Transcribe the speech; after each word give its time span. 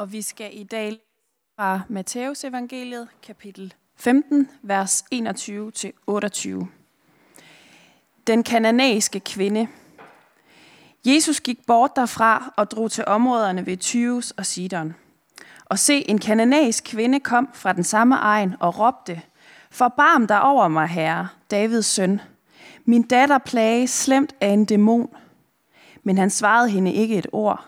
Og 0.00 0.12
vi 0.12 0.22
skal 0.22 0.50
i 0.52 0.62
dag 0.62 0.98
fra 1.56 1.80
Matteus 1.88 2.44
evangeliet, 2.44 3.08
kapitel 3.22 3.74
15, 3.96 4.48
vers 4.62 5.04
21-28. 5.14 6.66
Den 8.26 8.42
kananæiske 8.42 9.20
kvinde. 9.20 9.68
Jesus 11.04 11.40
gik 11.40 11.66
bort 11.66 11.96
derfra 11.96 12.54
og 12.56 12.70
drog 12.70 12.90
til 12.90 13.04
områderne 13.06 13.66
ved 13.66 13.76
Tyus 13.76 14.30
og 14.30 14.46
Sidon. 14.46 14.94
Og 15.64 15.78
se, 15.78 16.10
en 16.10 16.18
kananæisk 16.18 16.84
kvinde 16.84 17.20
kom 17.20 17.48
fra 17.54 17.72
den 17.72 17.84
samme 17.84 18.16
egen 18.16 18.54
og 18.60 18.78
råbte, 18.78 19.22
Forbarm 19.70 20.26
dig 20.26 20.42
over 20.42 20.68
mig, 20.68 20.88
herre, 20.88 21.28
Davids 21.50 21.86
søn. 21.86 22.20
Min 22.84 23.02
datter 23.02 23.38
plages 23.38 23.90
slemt 23.90 24.34
af 24.40 24.48
en 24.48 24.64
dæmon. 24.64 25.14
Men 26.02 26.18
han 26.18 26.30
svarede 26.30 26.70
hende 26.70 26.92
ikke 26.92 27.18
et 27.18 27.26
ord. 27.32 27.64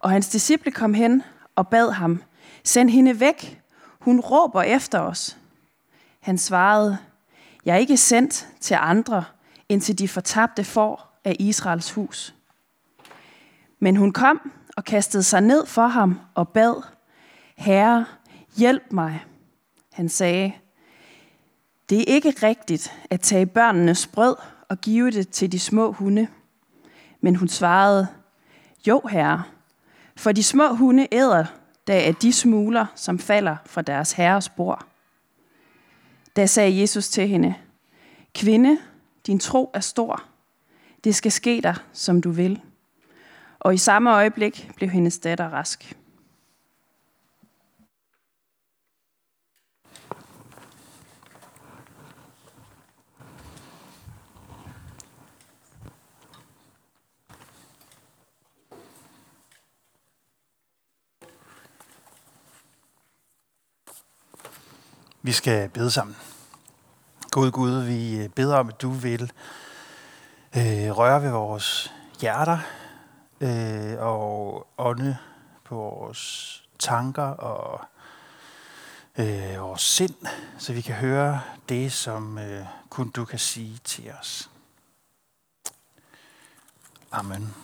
Og 0.00 0.10
hans 0.10 0.28
disciple 0.28 0.72
kom 0.72 0.94
hen 0.94 1.22
og 1.56 1.68
bad 1.68 1.90
ham, 1.90 2.22
Send 2.64 2.90
hende 2.90 3.20
væk, 3.20 3.62
hun 3.98 4.20
råber 4.20 4.62
efter 4.62 4.98
os. 4.98 5.38
Han 6.20 6.38
svarede, 6.38 6.98
Jeg 7.64 7.74
er 7.74 7.78
ikke 7.78 7.96
sendt 7.96 8.48
til 8.60 8.76
andre, 8.80 9.24
end 9.68 9.80
til 9.80 9.98
de 9.98 10.08
fortabte 10.08 10.64
får 10.64 11.20
af 11.24 11.36
Israels 11.40 11.92
hus. 11.92 12.34
Men 13.78 13.96
hun 13.96 14.12
kom 14.12 14.52
og 14.76 14.84
kastede 14.84 15.22
sig 15.22 15.40
ned 15.40 15.66
for 15.66 15.86
ham 15.86 16.20
og 16.34 16.48
bad, 16.48 16.82
Herre, 17.56 18.06
hjælp 18.56 18.92
mig. 18.92 19.24
Han 19.92 20.08
sagde, 20.08 20.52
det 21.90 21.98
er 22.00 22.04
ikke 22.14 22.34
rigtigt 22.42 22.92
at 23.10 23.20
tage 23.20 23.46
børnenes 23.46 24.06
brød 24.06 24.36
og 24.68 24.80
give 24.80 25.10
det 25.10 25.28
til 25.28 25.52
de 25.52 25.58
små 25.58 25.92
hunde. 25.92 26.28
Men 27.20 27.36
hun 27.36 27.48
svarede, 27.48 28.06
jo 28.88 29.00
herre, 29.10 29.42
for 30.16 30.32
de 30.32 30.42
små 30.42 30.74
hunde 30.74 31.08
æder 31.12 31.44
da 31.86 32.08
er 32.08 32.12
de 32.12 32.32
smuler, 32.32 32.86
som 32.94 33.18
falder 33.18 33.56
fra 33.66 33.82
deres 33.82 34.12
herres 34.12 34.48
bord. 34.48 34.86
Da 36.36 36.46
sagde 36.46 36.80
Jesus 36.80 37.08
til 37.08 37.28
hende, 37.28 37.54
Kvinde, 38.34 38.78
din 39.26 39.38
tro 39.38 39.70
er 39.74 39.80
stor. 39.80 40.24
Det 41.04 41.14
skal 41.14 41.32
ske 41.32 41.60
dig, 41.62 41.74
som 41.92 42.20
du 42.20 42.30
vil. 42.30 42.60
Og 43.60 43.74
i 43.74 43.78
samme 43.78 44.14
øjeblik 44.14 44.70
blev 44.76 44.90
hendes 44.90 45.18
datter 45.18 45.48
rask. 45.48 45.96
Vi 65.24 65.32
skal 65.32 65.68
bede 65.68 65.90
sammen. 65.90 66.16
Gud 67.30 67.50
Gud, 67.50 67.82
vi 67.82 68.28
beder 68.28 68.56
om, 68.56 68.68
at 68.68 68.82
du 68.82 68.90
vil 68.90 69.32
øh, 70.56 70.90
røre 70.98 71.22
ved 71.22 71.30
vores 71.30 71.92
hjerter 72.20 72.58
øh, 73.40 73.94
og 73.98 74.66
ånde 74.78 75.18
på 75.64 75.74
vores 75.74 76.62
tanker 76.78 77.22
og 77.22 77.80
øh, 79.18 79.60
vores 79.60 79.82
sind, 79.82 80.26
så 80.58 80.72
vi 80.72 80.80
kan 80.80 80.94
høre 80.94 81.40
det, 81.68 81.92
som 81.92 82.38
øh, 82.38 82.66
kun 82.90 83.10
du 83.10 83.24
kan 83.24 83.38
sige 83.38 83.78
til 83.84 84.12
os. 84.20 84.50
Amen. 87.12 87.54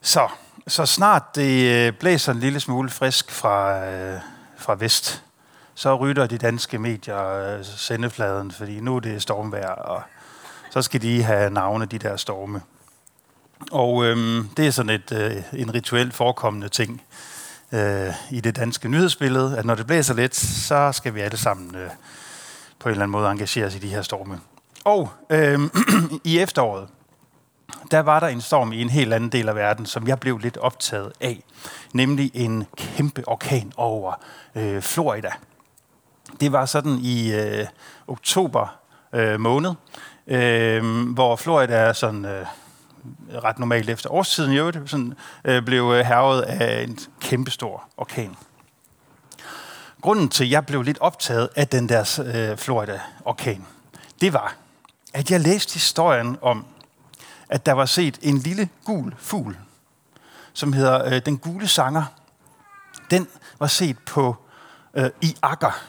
Så 0.00 0.28
så 0.70 0.86
snart 0.86 1.34
det 1.34 1.86
øh, 1.86 1.92
blæser 1.92 2.32
en 2.32 2.40
lille 2.40 2.60
smule 2.60 2.90
frisk 2.90 3.30
fra, 3.30 3.86
øh, 3.86 4.20
fra 4.58 4.74
vest, 4.78 5.24
så 5.74 5.96
rytter 5.96 6.26
de 6.26 6.38
danske 6.38 6.78
medier 6.78 7.26
øh, 7.28 7.64
sendefladen, 7.64 8.50
fordi 8.50 8.80
nu 8.80 8.96
er 8.96 9.00
det 9.00 9.22
stormvejr, 9.22 9.70
og 9.70 10.02
så 10.70 10.82
skal 10.82 11.02
de 11.02 11.22
have 11.22 11.50
navne, 11.50 11.86
de 11.86 11.98
der 11.98 12.16
storme. 12.16 12.62
Og 13.72 14.04
øh, 14.04 14.44
det 14.56 14.66
er 14.66 14.70
sådan 14.70 14.90
et, 14.90 15.12
øh, 15.12 15.42
en 15.52 15.74
rituelt 15.74 16.14
forekommende 16.14 16.68
ting 16.68 17.02
øh, 17.72 18.14
i 18.30 18.40
det 18.40 18.56
danske 18.56 18.88
nyhedsbillede, 18.88 19.58
at 19.58 19.64
når 19.64 19.74
det 19.74 19.86
blæser 19.86 20.14
lidt, 20.14 20.36
så 20.36 20.92
skal 20.92 21.14
vi 21.14 21.20
alle 21.20 21.38
sammen 21.38 21.76
øh, 21.76 21.90
på 22.78 22.88
en 22.88 22.90
eller 22.90 23.02
anden 23.02 23.12
måde 23.12 23.30
engagere 23.30 23.66
os 23.66 23.74
i 23.74 23.78
de 23.78 23.88
her 23.88 24.02
storme. 24.02 24.40
Og 24.84 25.10
øh, 25.30 25.60
i 26.24 26.38
efteråret, 26.38 26.88
der 27.90 28.00
var 28.00 28.20
der 28.20 28.26
en 28.26 28.40
storm 28.40 28.72
i 28.72 28.82
en 28.82 28.90
helt 28.90 29.14
anden 29.14 29.32
del 29.32 29.48
af 29.48 29.54
verden, 29.54 29.86
som 29.86 30.08
jeg 30.08 30.20
blev 30.20 30.38
lidt 30.38 30.56
optaget 30.56 31.12
af. 31.20 31.42
Nemlig 31.92 32.30
en 32.34 32.66
kæmpe 32.76 33.28
orkan 33.28 33.72
over 33.76 34.12
øh, 34.54 34.82
Florida. 34.82 35.30
Det 36.40 36.52
var 36.52 36.66
sådan 36.66 36.98
i 37.02 37.32
øh, 37.32 37.66
oktober 38.06 38.76
øh, 39.12 39.40
måned, 39.40 39.74
øh, 40.26 41.08
hvor 41.08 41.36
Florida 41.36 41.74
er 41.74 41.92
sådan 41.92 42.24
øh, 42.24 42.46
ret 43.44 43.58
normalt 43.58 43.90
efter 43.90 44.10
årstiden 44.10 44.52
i 44.52 44.56
øvrigt, 44.56 44.90
sådan, 44.90 45.14
øh, 45.44 45.62
blev 45.62 45.92
øh, 45.96 46.06
hervet 46.06 46.42
af 46.42 46.82
en 46.82 46.98
kæmpestor 47.20 47.82
orkan. 47.96 48.36
Grunden 50.00 50.28
til, 50.28 50.44
at 50.44 50.50
jeg 50.50 50.66
blev 50.66 50.82
lidt 50.82 50.98
optaget 51.00 51.48
af 51.56 51.68
den 51.68 51.88
der 51.88 52.20
øh, 52.34 52.58
Florida-orkan, 52.58 53.66
det 54.20 54.32
var, 54.32 54.54
at 55.12 55.30
jeg 55.30 55.40
læste 55.40 55.72
historien 55.72 56.36
om 56.42 56.66
at 57.50 57.66
der 57.66 57.72
var 57.72 57.86
set 57.86 58.18
en 58.22 58.38
lille 58.38 58.68
gul 58.84 59.14
fugl, 59.18 59.56
som 60.52 60.72
hedder 60.72 61.04
øh, 61.04 61.22
Den 61.26 61.38
Gule 61.38 61.68
Sanger. 61.68 62.04
Den 63.10 63.28
var 63.58 63.66
set 63.66 63.98
på 63.98 64.36
øh, 64.94 65.10
i 65.20 65.36
akker 65.42 65.82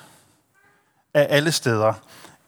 af 1.13 1.27
alle 1.29 1.51
steder 1.51 1.93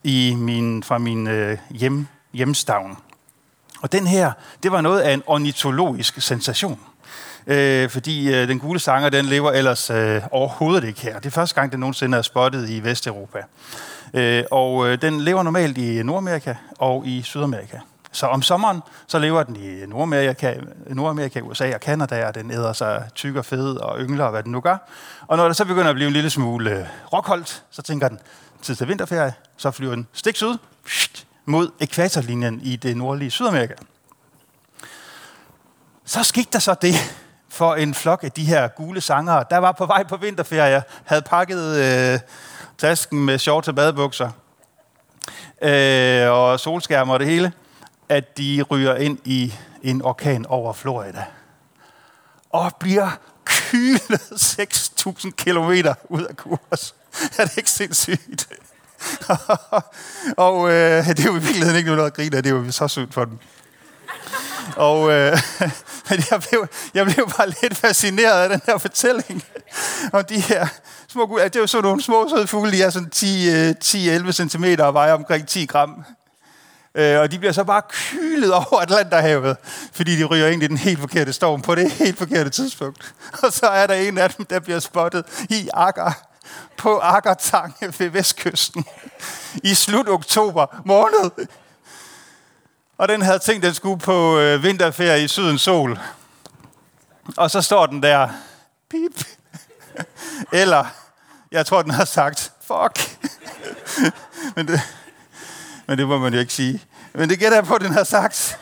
i 0.04 0.34
min, 0.38 0.82
fra 0.82 0.98
min 0.98 1.26
øh, 1.26 1.58
hjem, 1.70 2.06
hjemstavn. 2.32 2.98
Og 3.82 3.92
den 3.92 4.06
her, 4.06 4.32
det 4.62 4.72
var 4.72 4.80
noget 4.80 5.00
af 5.00 5.12
en 5.12 5.22
ornitologisk 5.26 6.20
sensation. 6.20 6.80
Øh, 7.46 7.90
fordi 7.90 8.34
øh, 8.34 8.48
den 8.48 8.58
gule 8.58 8.80
sanger, 8.80 9.08
den 9.08 9.24
lever 9.24 9.52
ellers 9.52 9.90
øh, 9.90 10.22
overhovedet 10.30 10.84
ikke 10.84 11.00
her. 11.00 11.18
Det 11.18 11.26
er 11.26 11.30
første 11.30 11.54
gang, 11.54 11.72
den 11.72 11.80
nogensinde 11.80 12.18
er 12.18 12.22
spottet 12.22 12.70
i 12.70 12.84
Vesteuropa. 12.84 13.42
Øh, 14.14 14.44
og 14.50 14.88
øh, 14.88 15.02
den 15.02 15.20
lever 15.20 15.42
normalt 15.42 15.78
i 15.78 16.02
Nordamerika 16.02 16.54
og 16.78 17.06
i 17.06 17.22
Sydamerika. 17.22 17.78
Så 18.14 18.26
om 18.26 18.42
sommeren, 18.42 18.82
så 19.06 19.18
lever 19.18 19.42
den 19.42 19.56
i 19.56 19.86
Nordamerika, 19.86 20.54
Nordamerika 20.86 21.40
USA 21.40 21.74
og 21.74 21.80
Kanada, 21.80 22.26
og 22.26 22.34
den 22.34 22.50
æder 22.50 22.72
sig 22.72 23.08
tyk 23.14 23.36
og 23.36 23.44
fed 23.44 23.76
og 23.76 23.98
yngler 23.98 24.24
og 24.24 24.30
hvad 24.30 24.42
den 24.42 24.52
nu 24.52 24.60
gør. 24.60 24.76
Og 25.26 25.36
når 25.36 25.46
det 25.46 25.56
så 25.56 25.64
begynder 25.64 25.88
at 25.88 25.94
blive 25.94 26.06
en 26.06 26.12
lille 26.12 26.30
smule 26.30 26.70
øh, 26.70 26.76
råkoldt, 26.76 27.12
rockholdt, 27.12 27.64
så 27.70 27.82
tænker 27.82 28.08
den, 28.08 28.18
tid 28.62 28.74
til 28.74 28.88
vinterferie, 28.88 29.34
så 29.56 29.70
flyver 29.70 29.94
den 29.94 30.06
stik 30.12 30.36
syd 30.36 30.58
mod 31.44 31.70
ekvatorlinjen 31.80 32.60
i 32.62 32.76
det 32.76 32.96
nordlige 32.96 33.30
Sydamerika. 33.30 33.74
Så 36.04 36.22
skete 36.22 36.48
der 36.52 36.58
så 36.58 36.74
det 36.82 36.94
for 37.48 37.74
en 37.74 37.94
flok 37.94 38.24
af 38.24 38.32
de 38.32 38.44
her 38.44 38.68
gule 38.68 39.00
sangere, 39.00 39.44
der 39.50 39.58
var 39.58 39.72
på 39.72 39.86
vej 39.86 40.02
på 40.02 40.16
vinterferie, 40.16 40.82
havde 41.04 41.22
pakket 41.22 41.76
øh, 41.76 42.18
tasken 42.78 43.24
med 43.24 43.38
shorts 43.38 43.68
og 43.68 43.74
badebukser, 43.74 44.30
øh, 45.62 46.30
og 46.30 46.60
solskærmer 46.60 47.14
og 47.14 47.20
det 47.20 47.28
hele 47.28 47.52
at 48.08 48.38
de 48.38 48.64
ryger 48.70 48.94
ind 48.94 49.18
i 49.24 49.54
en 49.82 50.02
orkan 50.02 50.46
over 50.46 50.72
Florida. 50.72 51.24
Og 52.50 52.72
bliver 52.80 53.10
kylet 53.44 54.20
6.000 54.32 55.30
km 55.30 55.88
ud 56.08 56.22
af 56.22 56.36
kurs. 56.36 56.94
Er 57.38 57.44
det 57.44 57.56
ikke 57.56 57.70
sindssygt? 57.70 58.48
og 60.36 60.70
øh, 60.70 61.06
det 61.06 61.20
er 61.20 61.24
jo 61.24 61.36
i 61.36 61.40
virkeligheden 61.40 61.76
ikke 61.76 61.90
noget 61.90 62.06
at 62.06 62.14
grine 62.14 62.36
af, 62.36 62.42
det 62.42 62.52
er 62.52 62.56
jo 62.56 62.72
så 62.72 62.88
sygt 62.88 63.14
for 63.14 63.24
dem. 63.24 63.38
Og 64.76 65.10
øh, 65.10 65.38
jeg, 66.30 66.42
blev, 66.48 66.66
jeg 66.94 67.06
blev 67.06 67.30
bare 67.36 67.48
lidt 67.62 67.76
fascineret 67.76 68.42
af 68.42 68.48
den 68.48 68.60
her 68.66 68.78
fortælling 68.78 69.44
om 70.12 70.24
de 70.24 70.40
her 70.40 70.66
små 71.08 71.26
gutter. 71.26 71.48
Det 71.48 71.56
er 71.56 71.60
jo 71.60 71.66
sådan 71.66 71.84
nogle 71.84 72.02
små 72.02 72.28
søde 72.28 72.46
fugle, 72.46 72.72
de 72.72 72.82
er 72.82 72.90
sådan 72.90 73.10
10-11 73.14 74.26
øh, 74.26 74.32
cm 74.32 74.64
og 74.78 74.94
vejer 74.94 75.12
omkring 75.12 75.48
10 75.48 75.66
gram. 75.66 76.04
Øh, 76.94 77.20
og 77.20 77.32
de 77.32 77.38
bliver 77.38 77.52
så 77.52 77.64
bare 77.64 77.82
kylet 77.88 78.52
over 78.54 78.80
Atlanterhavet, 78.80 79.56
fordi 79.92 80.16
de 80.16 80.24
ryger 80.24 80.48
ind 80.48 80.62
i 80.62 80.66
den 80.66 80.76
helt 80.76 81.00
forkerte 81.00 81.32
storm 81.32 81.62
på 81.62 81.74
det 81.74 81.92
helt 81.92 82.18
forkerte 82.18 82.50
tidspunkt. 82.50 83.14
Og 83.42 83.52
så 83.52 83.66
er 83.66 83.86
der 83.86 83.94
en 83.94 84.18
af 84.18 84.30
dem, 84.30 84.46
der 84.46 84.60
bliver 84.60 84.78
spottet 84.78 85.46
i 85.50 85.68
Akker 85.72 86.12
på 86.76 86.98
Akkertange 86.98 87.94
ved 87.98 88.08
vestkysten 88.08 88.84
i 89.62 89.74
slut 89.74 90.08
oktober 90.08 90.66
måned. 90.84 91.46
Og 92.98 93.08
den 93.08 93.22
havde 93.22 93.38
tænkt, 93.38 93.64
at 93.64 93.68
den 93.68 93.74
skulle 93.74 94.00
på 94.00 94.38
øh, 94.38 94.62
vinterferie 94.62 95.24
i 95.24 95.28
sydens 95.28 95.62
sol. 95.62 95.98
Og 97.36 97.50
så 97.50 97.62
står 97.62 97.86
den 97.86 98.02
der, 98.02 98.28
pip. 98.90 99.26
Eller, 100.52 100.84
jeg 101.50 101.66
tror, 101.66 101.82
den 101.82 101.90
har 101.90 102.04
sagt, 102.04 102.52
fuck. 102.60 103.18
Men 104.56 104.68
det, 104.68 104.80
men 105.86 105.98
det 105.98 106.08
må 106.08 106.18
man 106.18 106.34
jo 106.34 106.40
ikke 106.40 106.52
sige. 106.52 106.82
Men 107.14 107.28
det 107.28 107.38
gætter 107.38 107.56
jeg 107.56 107.64
på, 107.64 107.78
den 107.78 107.92
har 107.92 108.04
sagt. 108.04 108.58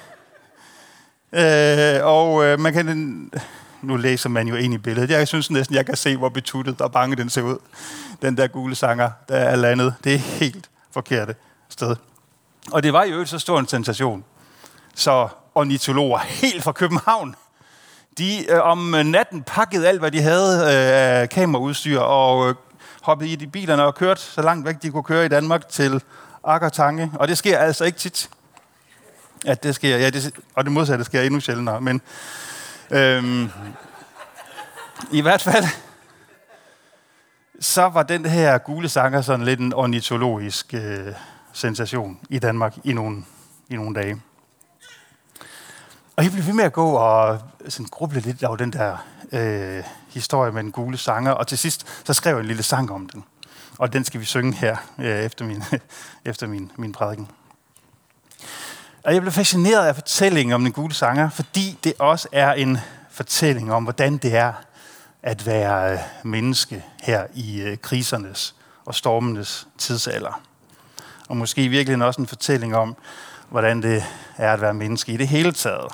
Øh, 1.32 2.06
og 2.06 2.44
øh, 2.44 2.60
man 2.60 2.72
kan, 2.72 3.30
nu 3.82 3.96
læser 3.96 4.28
man 4.28 4.48
jo 4.48 4.54
ind 4.54 4.74
i 4.74 4.78
billedet. 4.78 5.10
Jeg 5.10 5.28
synes 5.28 5.50
næsten, 5.50 5.76
jeg 5.76 5.86
kan 5.86 5.96
se, 5.96 6.16
hvor 6.16 6.28
betuttet 6.28 6.80
og 6.80 6.92
bange 6.92 7.16
den 7.16 7.30
ser 7.30 7.42
ud. 7.42 7.58
Den 8.22 8.36
der 8.36 8.46
gule 8.46 8.74
sanger, 8.74 9.10
der 9.28 9.36
er 9.36 9.56
landet. 9.56 9.94
Det 10.04 10.14
er 10.14 10.18
helt 10.18 10.70
forkerte 10.90 11.34
sted. 11.68 11.96
Og 12.72 12.82
det 12.82 12.92
var 12.92 13.04
jo 13.04 13.24
så 13.24 13.38
stor 13.38 13.58
en 13.58 13.68
sensation. 13.68 14.24
Så 14.94 15.28
ornitologer 15.54 16.18
helt 16.18 16.62
fra 16.62 16.72
København, 16.72 17.34
de 18.18 18.50
øh, 18.50 18.60
om 18.60 18.78
natten 19.04 19.42
pakkede 19.42 19.88
alt, 19.88 20.00
hvad 20.00 20.10
de 20.10 20.20
havde 20.20 20.58
øh, 20.60 21.20
af 21.20 21.28
kameraudstyr, 21.28 22.00
og 22.00 22.48
øh, 22.48 22.54
hoppede 23.02 23.30
i 23.30 23.36
de 23.36 23.46
bilerne 23.46 23.82
og 23.84 23.94
kørte 23.94 24.20
så 24.20 24.42
langt 24.42 24.66
væk, 24.66 24.82
de 24.82 24.90
kunne 24.90 25.02
køre 25.02 25.24
i 25.24 25.28
Danmark 25.28 25.68
til 25.68 26.02
akkertanke, 26.44 27.10
Og 27.14 27.28
det 27.28 27.38
sker 27.38 27.58
altså 27.58 27.84
ikke 27.84 27.98
tit. 27.98 28.30
at 29.46 29.62
det 29.62 29.74
sker. 29.74 29.96
Ja, 29.96 30.10
det, 30.10 30.40
og 30.54 30.64
det 30.64 30.72
modsatte 30.72 31.04
sker 31.04 31.22
endnu 31.22 31.40
sjældnere. 31.40 31.80
Men 31.80 32.00
øhm, 32.90 33.50
i 35.12 35.20
hvert 35.20 35.42
fald, 35.42 35.64
så 37.60 37.82
var 37.88 38.02
den 38.02 38.26
her 38.26 38.58
gule 38.58 38.88
sanger 38.88 39.20
sådan 39.20 39.44
lidt 39.44 39.60
en 39.60 39.74
ornitologisk 39.74 40.74
øh, 40.74 41.14
sensation 41.52 42.18
i 42.30 42.38
Danmark 42.38 42.74
i 42.84 42.92
nogle, 42.92 43.24
i 43.68 43.76
nogle 43.76 43.94
dage. 43.94 44.22
Og 46.16 46.24
jeg 46.24 46.32
blev 46.32 46.46
ved 46.46 46.52
med 46.52 46.64
at 46.64 46.72
gå 46.72 46.90
og 46.90 47.40
sådan 47.68 47.86
gruble 47.86 48.20
lidt 48.20 48.44
over 48.44 48.56
den 48.56 48.72
der 48.72 48.96
øh, 49.32 49.84
historie 50.08 50.52
med 50.52 50.62
den 50.62 50.72
gule 50.72 50.98
sanger, 50.98 51.32
og 51.32 51.46
til 51.46 51.58
sidst 51.58 52.04
så 52.04 52.14
skrev 52.14 52.34
jeg 52.34 52.40
en 52.40 52.46
lille 52.46 52.62
sang 52.62 52.90
om 52.90 53.08
den. 53.08 53.24
Og 53.78 53.92
den 53.92 54.04
skal 54.04 54.20
vi 54.20 54.24
synge 54.24 54.52
her 54.52 54.76
øh, 54.98 55.24
efter, 55.24 55.44
min, 55.44 55.64
efter 56.24 56.46
min, 56.46 56.72
min 56.76 56.92
prædiken. 56.92 57.28
Og 59.04 59.14
jeg 59.14 59.22
blev 59.22 59.32
fascineret 59.32 59.86
af 59.86 59.94
fortællingen 59.94 60.52
om 60.52 60.62
den 60.62 60.72
gule 60.72 60.94
sanger, 60.94 61.30
fordi 61.30 61.78
det 61.84 61.92
også 61.98 62.28
er 62.32 62.52
en 62.52 62.78
fortælling 63.10 63.72
om, 63.72 63.82
hvordan 63.82 64.16
det 64.16 64.36
er 64.36 64.52
at 65.22 65.46
være 65.46 65.92
øh, 65.92 65.98
menneske 66.24 66.84
her 67.02 67.26
i 67.34 67.60
øh, 67.60 67.78
krisernes 67.78 68.54
og 68.84 68.94
stormenes 68.94 69.68
tidsalder. 69.78 70.40
Og 71.28 71.36
måske 71.36 71.68
virkelig 71.68 72.04
også 72.04 72.20
en 72.20 72.26
fortælling 72.26 72.76
om, 72.76 72.96
hvordan 73.48 73.82
det 73.82 74.04
er 74.36 74.52
at 74.52 74.60
være 74.60 74.74
menneske 74.74 75.12
i 75.12 75.16
det 75.16 75.28
hele 75.28 75.52
taget. 75.52 75.92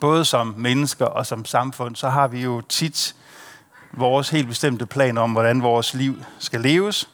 Både 0.00 0.24
som 0.24 0.54
mennesker 0.56 1.06
og 1.06 1.26
som 1.26 1.44
samfund, 1.44 1.96
så 1.96 2.08
har 2.08 2.28
vi 2.28 2.40
jo 2.40 2.60
tit 2.60 3.14
vores 3.92 4.28
helt 4.28 4.48
bestemte 4.48 4.86
plan 4.86 5.18
om, 5.18 5.32
hvordan 5.32 5.62
vores 5.62 5.94
liv 5.94 6.22
skal 6.38 6.60
leves. 6.60 7.08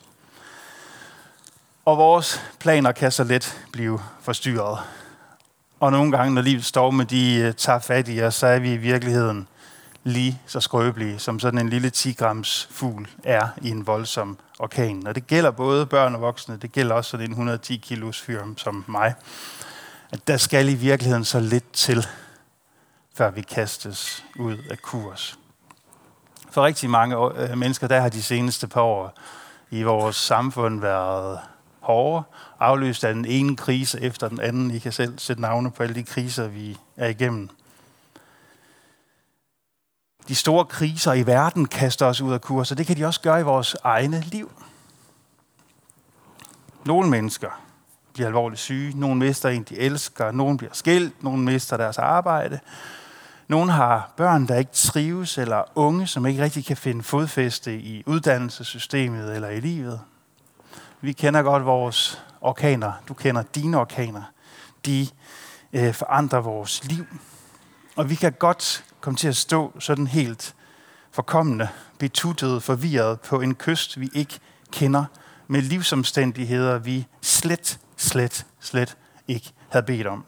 Og 1.84 1.98
vores 1.98 2.40
planer 2.58 2.92
kan 2.92 3.12
så 3.12 3.24
let 3.24 3.60
blive 3.72 4.00
forstyrret. 4.20 4.78
Og 5.80 5.92
nogle 5.92 6.16
gange, 6.16 6.34
når 6.34 6.42
livets 6.42 6.66
storme 6.66 7.04
de 7.04 7.34
øh, 7.34 7.54
tager 7.54 7.78
fat 7.78 8.08
i 8.08 8.22
os, 8.22 8.34
så 8.34 8.46
er 8.46 8.58
vi 8.58 8.72
i 8.72 8.76
virkeligheden 8.76 9.48
lige 10.04 10.40
så 10.46 10.60
skrøbelige, 10.60 11.18
som 11.18 11.40
sådan 11.40 11.60
en 11.60 11.68
lille 11.68 11.90
10 11.90 12.12
grams 12.12 12.68
fugl 12.70 13.08
er 13.24 13.48
i 13.62 13.70
en 13.70 13.86
voldsom 13.86 14.38
orkan. 14.58 15.06
Og 15.06 15.14
det 15.14 15.26
gælder 15.26 15.50
både 15.50 15.86
børn 15.86 16.14
og 16.14 16.20
voksne, 16.20 16.56
det 16.56 16.72
gælder 16.72 16.94
også 16.94 17.10
sådan 17.10 17.26
en 17.26 17.30
110 17.30 17.76
kilos 17.76 18.20
fyr 18.20 18.42
som 18.56 18.84
mig. 18.88 19.14
At 20.12 20.28
der 20.28 20.36
skal 20.36 20.68
i 20.68 20.74
virkeligheden 20.74 21.24
så 21.24 21.40
lidt 21.40 21.72
til, 21.72 22.06
før 23.14 23.30
vi 23.30 23.42
kastes 23.42 24.24
ud 24.36 24.56
af 24.70 24.78
kurs. 24.82 25.38
For 26.54 26.64
rigtig 26.64 26.90
mange 26.90 27.16
øh, 27.16 27.58
mennesker, 27.58 27.86
der 27.86 28.00
har 28.00 28.08
de 28.08 28.22
seneste 28.22 28.68
par 28.68 28.80
år 28.80 29.14
i 29.70 29.82
vores 29.82 30.16
samfund 30.16 30.80
været 30.80 31.40
hårde, 31.80 32.22
afløst 32.60 33.04
af 33.04 33.14
den 33.14 33.24
ene 33.24 33.56
krise 33.56 34.00
efter 34.00 34.28
den 34.28 34.40
anden. 34.40 34.70
I 34.70 34.78
kan 34.78 34.92
selv 34.92 35.18
sætte 35.18 35.42
navne 35.42 35.70
på 35.70 35.82
alle 35.82 35.94
de 35.94 36.02
kriser, 36.02 36.48
vi 36.48 36.78
er 36.96 37.08
igennem. 37.08 37.50
De 40.28 40.34
store 40.34 40.64
kriser 40.64 41.12
i 41.12 41.26
verden 41.26 41.66
kaster 41.66 42.06
os 42.06 42.20
ud 42.20 42.32
af 42.32 42.40
kurs, 42.40 42.70
og 42.70 42.78
det 42.78 42.86
kan 42.86 42.96
de 42.96 43.04
også 43.04 43.20
gøre 43.20 43.40
i 43.40 43.44
vores 43.44 43.76
egne 43.84 44.20
liv. 44.20 44.52
Nogle 46.84 47.10
mennesker 47.10 47.60
bliver 48.12 48.26
alvorligt 48.26 48.60
syge, 48.60 49.00
nogle 49.00 49.16
mister 49.16 49.48
en, 49.48 49.62
de 49.62 49.78
elsker, 49.78 50.30
nogle 50.30 50.58
bliver 50.58 50.72
skilt, 50.74 51.22
nogle 51.22 51.42
mister 51.42 51.76
deres 51.76 51.98
arbejde, 51.98 52.60
nogle 53.48 53.72
har 53.72 54.12
børn, 54.16 54.48
der 54.48 54.56
ikke 54.56 54.72
trives, 54.72 55.38
eller 55.38 55.62
unge, 55.74 56.06
som 56.06 56.26
ikke 56.26 56.42
rigtig 56.42 56.64
kan 56.64 56.76
finde 56.76 57.02
fodfæste 57.02 57.78
i 57.78 58.02
uddannelsessystemet 58.06 59.34
eller 59.34 59.48
i 59.48 59.60
livet. 59.60 60.00
Vi 61.00 61.12
kender 61.12 61.42
godt 61.42 61.64
vores 61.64 62.22
orkaner. 62.40 62.92
Du 63.08 63.14
kender 63.14 63.42
dine 63.42 63.78
orkaner. 63.78 64.22
De 64.86 65.08
øh, 65.72 65.94
forandrer 65.94 66.40
vores 66.40 66.84
liv. 66.84 67.06
Og 67.96 68.10
vi 68.10 68.14
kan 68.14 68.32
godt 68.32 68.84
komme 69.00 69.16
til 69.16 69.28
at 69.28 69.36
stå 69.36 69.72
sådan 69.78 70.06
helt 70.06 70.54
forkommende, 71.10 71.68
betuttet, 71.98 72.62
forvirret 72.62 73.20
på 73.20 73.40
en 73.40 73.54
kyst, 73.54 74.00
vi 74.00 74.10
ikke 74.12 74.38
kender, 74.72 75.04
med 75.48 75.62
livsomstændigheder, 75.62 76.78
vi 76.78 77.06
slet, 77.22 77.78
slet, 77.96 78.46
slet 78.60 78.96
ikke 79.28 79.52
havde 79.68 79.86
bedt 79.86 80.06
om. 80.06 80.24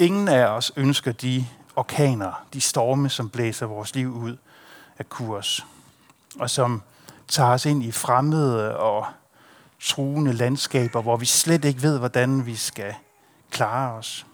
Ingen 0.00 0.28
af 0.28 0.46
os 0.46 0.72
ønsker 0.76 1.12
de 1.12 1.46
orkaner, 1.76 2.46
de 2.52 2.60
storme, 2.60 3.08
som 3.08 3.30
blæser 3.30 3.66
vores 3.66 3.94
liv 3.94 4.14
ud 4.14 4.36
af 4.98 5.08
kurs, 5.08 5.66
og 6.38 6.50
som 6.50 6.82
tager 7.28 7.50
os 7.50 7.66
ind 7.66 7.82
i 7.82 7.92
fremmede 7.92 8.76
og 8.76 9.06
truende 9.80 10.32
landskaber, 10.32 11.02
hvor 11.02 11.16
vi 11.16 11.26
slet 11.26 11.64
ikke 11.64 11.82
ved, 11.82 11.98
hvordan 11.98 12.46
vi 12.46 12.56
skal 12.56 12.94
klare 13.50 13.92
os. 13.92 14.26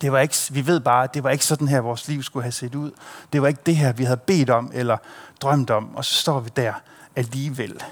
Det 0.00 0.12
var 0.12 0.18
ikke, 0.18 0.36
vi 0.50 0.66
ved 0.66 0.80
bare, 0.80 1.04
at 1.04 1.14
det 1.14 1.22
var 1.22 1.30
ikke 1.30 1.44
sådan 1.44 1.68
her, 1.68 1.80
vores 1.80 2.08
liv 2.08 2.22
skulle 2.22 2.44
have 2.44 2.52
set 2.52 2.74
ud. 2.74 2.90
Det 3.32 3.42
var 3.42 3.48
ikke 3.48 3.62
det 3.66 3.76
her, 3.76 3.92
vi 3.92 4.04
havde 4.04 4.16
bedt 4.16 4.50
om 4.50 4.70
eller 4.74 4.96
drømt 5.40 5.70
om, 5.70 5.96
og 5.96 6.04
så 6.04 6.14
står 6.14 6.40
vi 6.40 6.50
der 6.56 6.72
alligevel. 7.16 7.82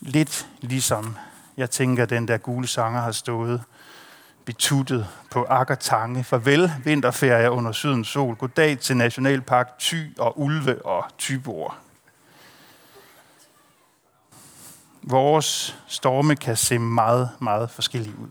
Lidt 0.00 0.48
ligesom 0.60 1.16
jeg 1.56 1.70
tænker, 1.70 2.06
den 2.06 2.28
der 2.28 2.38
gule 2.38 2.66
sanger 2.66 3.00
har 3.00 3.12
stået 3.12 3.62
betuttet 4.48 5.08
på 5.30 5.44
Akkertange. 5.44 6.24
Farvel 6.24 6.72
vinterferie 6.84 7.50
under 7.50 7.72
sydens 7.72 8.08
sol. 8.08 8.36
Goddag 8.36 8.78
til 8.78 8.96
Nationalpark 8.96 9.78
Thy 9.78 10.18
og 10.18 10.40
Ulve 10.40 10.86
og 10.86 11.04
Tybor. 11.18 11.76
Vores 15.02 15.78
storme 15.86 16.36
kan 16.36 16.56
se 16.56 16.78
meget, 16.78 17.30
meget 17.40 17.70
forskellige 17.70 18.18
ud. 18.18 18.28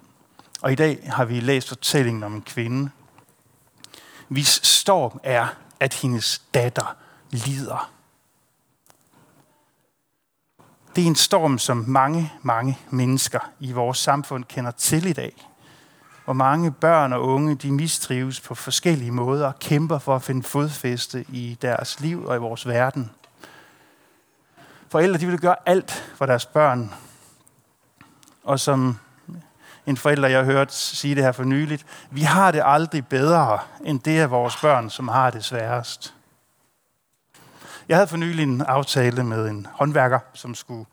Og 0.62 0.72
i 0.72 0.75
dag 0.75 1.10
har 1.14 1.25
vi 1.25 1.40
læst 1.40 1.68
fortællingen 1.68 2.24
om 2.24 2.33
en 2.36 2.42
kvinde, 2.42 2.90
hvis 4.28 4.59
storm 4.64 5.19
er, 5.24 5.47
at 5.80 5.94
hendes 5.94 6.42
datter 6.54 6.95
lider. 7.30 7.92
Det 10.95 11.04
er 11.04 11.07
en 11.07 11.16
storm, 11.16 11.57
som 11.57 11.78
mange, 11.88 12.33
mange 12.42 12.80
mennesker 12.90 13.40
i 13.59 13.71
vores 13.71 13.97
samfund 13.97 14.44
kender 14.44 14.71
til 14.71 15.06
i 15.06 15.14
dag 15.14 15.47
hvor 16.28 16.34
mange 16.34 16.72
børn 16.72 17.14
og 17.14 17.24
unge 17.24 17.56
de 17.56 17.72
mistrives 17.72 18.40
på 18.42 18.56
forskellige 18.56 19.12
måder 19.12 19.48
og 19.48 19.60
kæmper 19.60 20.00
for 20.00 20.16
at 20.16 20.24
finde 20.24 20.44
fodfæste 20.44 21.26
i 21.30 21.57
deres 21.62 22.00
liv 22.00 22.26
og 22.26 22.36
i 22.36 22.40
vores 22.40 22.68
verden. 22.68 23.12
Forældre 24.90 25.19
de 25.19 25.28
vil 25.28 25.40
gøre 25.40 25.56
alt 25.66 25.92
for 26.16 26.26
deres 26.26 26.46
børn. 26.46 26.94
Og 28.44 28.60
som 28.60 29.00
en 29.86 29.98
forælder, 29.98 30.28
jeg 30.28 30.40
har 30.40 30.46
hørt 30.46 30.74
sige 30.74 31.16
det 31.16 31.24
her 31.24 31.31
for 31.31 31.44
nyligt, 31.44 31.86
vi 32.12 32.22
har 32.22 32.52
det 32.52 32.62
aldrig 32.66 33.07
bedre, 33.07 33.60
end 33.84 34.00
det 34.00 34.19
er 34.19 34.28
vores 34.28 34.56
børn, 34.56 34.90
som 34.90 35.07
har 35.07 35.30
det 35.30 35.44
sværest. 35.44 36.14
Jeg 37.90 37.98
havde 37.98 38.07
for 38.07 38.18
nylig 38.18 38.44
en 38.44 38.62
aftale 38.62 39.24
med 39.24 39.50
en 39.50 39.68
håndværker, 39.72 40.19
som 40.34 40.56
skulle 40.56 40.86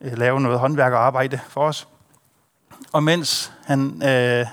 øh, 0.00 0.18
lave 0.18 0.40
noget 0.40 0.58
håndværkerarbejde 0.58 1.40
for 1.48 1.68
os. 1.68 1.88
Og 2.92 3.02
mens 3.02 3.52
han 3.64 4.02
øh, 4.02 4.46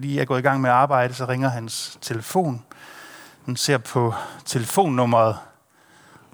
lige 0.00 0.20
er 0.20 0.24
gået 0.24 0.38
i 0.38 0.42
gang 0.42 0.60
med 0.60 0.70
at 0.70 0.76
arbejde, 0.76 1.14
så 1.14 1.24
ringer 1.24 1.48
hans 1.48 1.98
telefon. 2.00 2.64
Han 3.44 3.56
ser 3.56 3.78
på 3.78 4.14
telefonnummeret, 4.44 5.36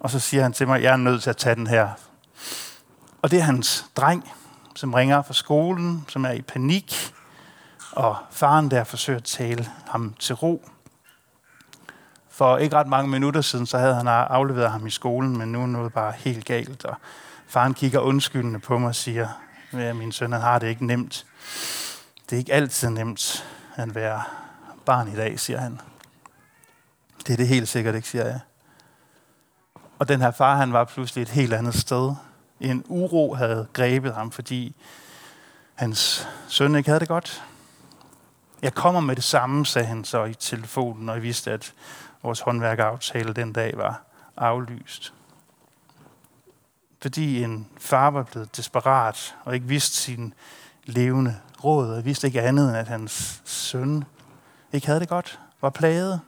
og 0.01 0.11
så 0.11 0.19
siger 0.19 0.43
han 0.43 0.53
til 0.53 0.67
mig, 0.67 0.77
at 0.77 0.83
jeg 0.83 0.93
er 0.93 0.97
nødt 0.97 1.23
til 1.23 1.31
at 1.31 1.37
tage 1.37 1.55
den 1.55 1.67
her. 1.67 1.89
Og 3.23 3.31
det 3.31 3.39
er 3.39 3.43
hans 3.43 3.87
dreng, 3.97 4.33
som 4.75 4.95
ringer 4.95 5.23
fra 5.23 5.35
skolen, 5.35 6.05
som 6.09 6.25
er 6.25 6.31
i 6.31 6.43
panik, 6.43 7.15
og 7.93 8.17
faren 8.31 8.71
der 8.71 8.85
forsøger 8.85 9.19
at 9.19 9.25
tale 9.25 9.69
ham 9.89 10.15
til 10.19 10.35
ro. 10.35 10.69
For 12.31 12.57
ikke 12.57 12.77
ret 12.77 12.87
mange 12.87 13.11
minutter 13.11 13.41
siden, 13.41 13.67
så 13.67 13.79
havde 13.79 13.95
han 13.95 14.09
afleveret 14.09 14.71
ham 14.71 14.87
i 14.87 14.91
skolen, 14.91 15.39
men 15.39 15.53
nu 15.53 15.63
er 15.63 15.67
noget 15.67 15.93
bare 15.93 16.13
helt 16.17 16.45
galt. 16.45 16.85
Og 16.85 16.97
faren 17.47 17.75
kigger 17.75 18.01
undskyldende 18.01 18.59
på 18.59 18.79
mig 18.79 18.89
og 18.89 18.95
siger, 18.95 19.29
at 19.73 19.97
min 19.97 20.13
søn 20.13 20.33
han 20.33 20.41
har 20.41 20.59
det 20.59 20.69
ikke 20.69 20.87
nemt. 20.87 21.27
Det 22.31 22.37
er 22.37 22.39
ikke 22.39 22.53
altid 22.53 22.91
nemt 22.91 23.47
at 23.77 23.95
være 23.95 24.23
barn 24.85 25.09
i 25.13 25.17
dag, 25.17 25.41
siger 25.41 25.61
han. 25.61 25.81
Det 27.27 27.33
er 27.33 27.37
det 27.37 27.49
helt 27.49 27.69
sikkert 27.69 27.95
ikke, 27.95 28.09
siger 28.09 28.27
jeg. 28.27 28.41
Og 29.99 30.09
den 30.09 30.21
her 30.21 30.31
far, 30.31 30.57
han 30.57 30.73
var 30.73 30.85
pludselig 30.85 31.23
et 31.23 31.29
helt 31.29 31.53
andet 31.53 31.75
sted. 31.75 32.15
En 32.61 32.85
uro 32.89 33.35
havde 33.35 33.67
grebet 33.73 34.15
ham, 34.15 34.31
fordi 34.31 34.77
hans 35.75 36.29
søn 36.49 36.75
ikke 36.75 36.89
havde 36.89 37.01
det 37.01 37.09
godt. 37.09 37.45
Jeg 38.63 38.75
kommer 38.75 39.01
med 39.01 39.17
det 39.17 39.25
samme, 39.25 39.67
sagde 39.67 39.89
han 39.89 40.05
så 40.05 40.25
i 40.25 40.35
telefonen, 40.35 41.09
og 41.09 41.15
jeg 41.15 41.23
vidste, 41.23 41.53
at 41.53 41.75
vores 42.23 42.41
håndværkeraftale 42.41 43.33
den 43.33 43.53
dag 43.53 43.77
var 43.77 44.03
aflyst. 44.37 45.13
Fordi 47.03 47.43
en 47.43 47.69
far 47.79 48.11
var 48.11 48.23
blevet 48.23 48.57
desperat 48.57 49.37
og 49.45 49.55
ikke 49.55 49.67
vidste 49.67 49.97
sin 49.97 50.35
levende 50.89 51.37
råd, 51.65 51.91
og 51.91 52.05
vidste 52.05 52.27
ikke 52.27 52.43
andet 52.43 52.69
end, 52.69 52.77
at 52.77 52.89
hans 52.89 53.43
søn 53.45 54.05
ikke 54.73 54.87
havde 54.87 55.01
det 55.01 55.09
godt, 55.09 55.41
var 55.61 55.71
plaget. 55.71 56.21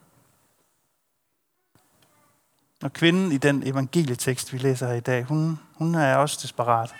Og 2.82 2.92
kvinden 2.92 3.32
i 3.32 3.38
den 3.38 3.66
evangelietekst, 3.66 4.52
vi 4.52 4.58
læser 4.58 4.86
her 4.86 4.94
i 4.94 5.00
dag, 5.00 5.24
hun, 5.24 5.58
hun 5.74 5.94
er 5.94 6.16
også 6.16 6.38
desperat. 6.42 6.94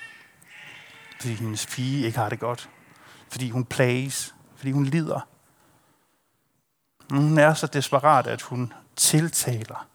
Fordi 1.20 1.34
hendes 1.34 1.66
pige 1.66 2.06
ikke 2.06 2.18
har 2.18 2.28
det 2.28 2.40
godt. 2.40 2.70
Fordi 3.28 3.50
hun 3.50 3.64
plages. 3.64 4.34
Fordi 4.56 4.70
hun 4.70 4.84
lider. 4.84 5.28
Hun 7.10 7.38
er 7.38 7.54
så 7.54 7.66
desperat, 7.66 8.26
at 8.26 8.42
hun 8.42 8.72
tiltaler 8.96 9.86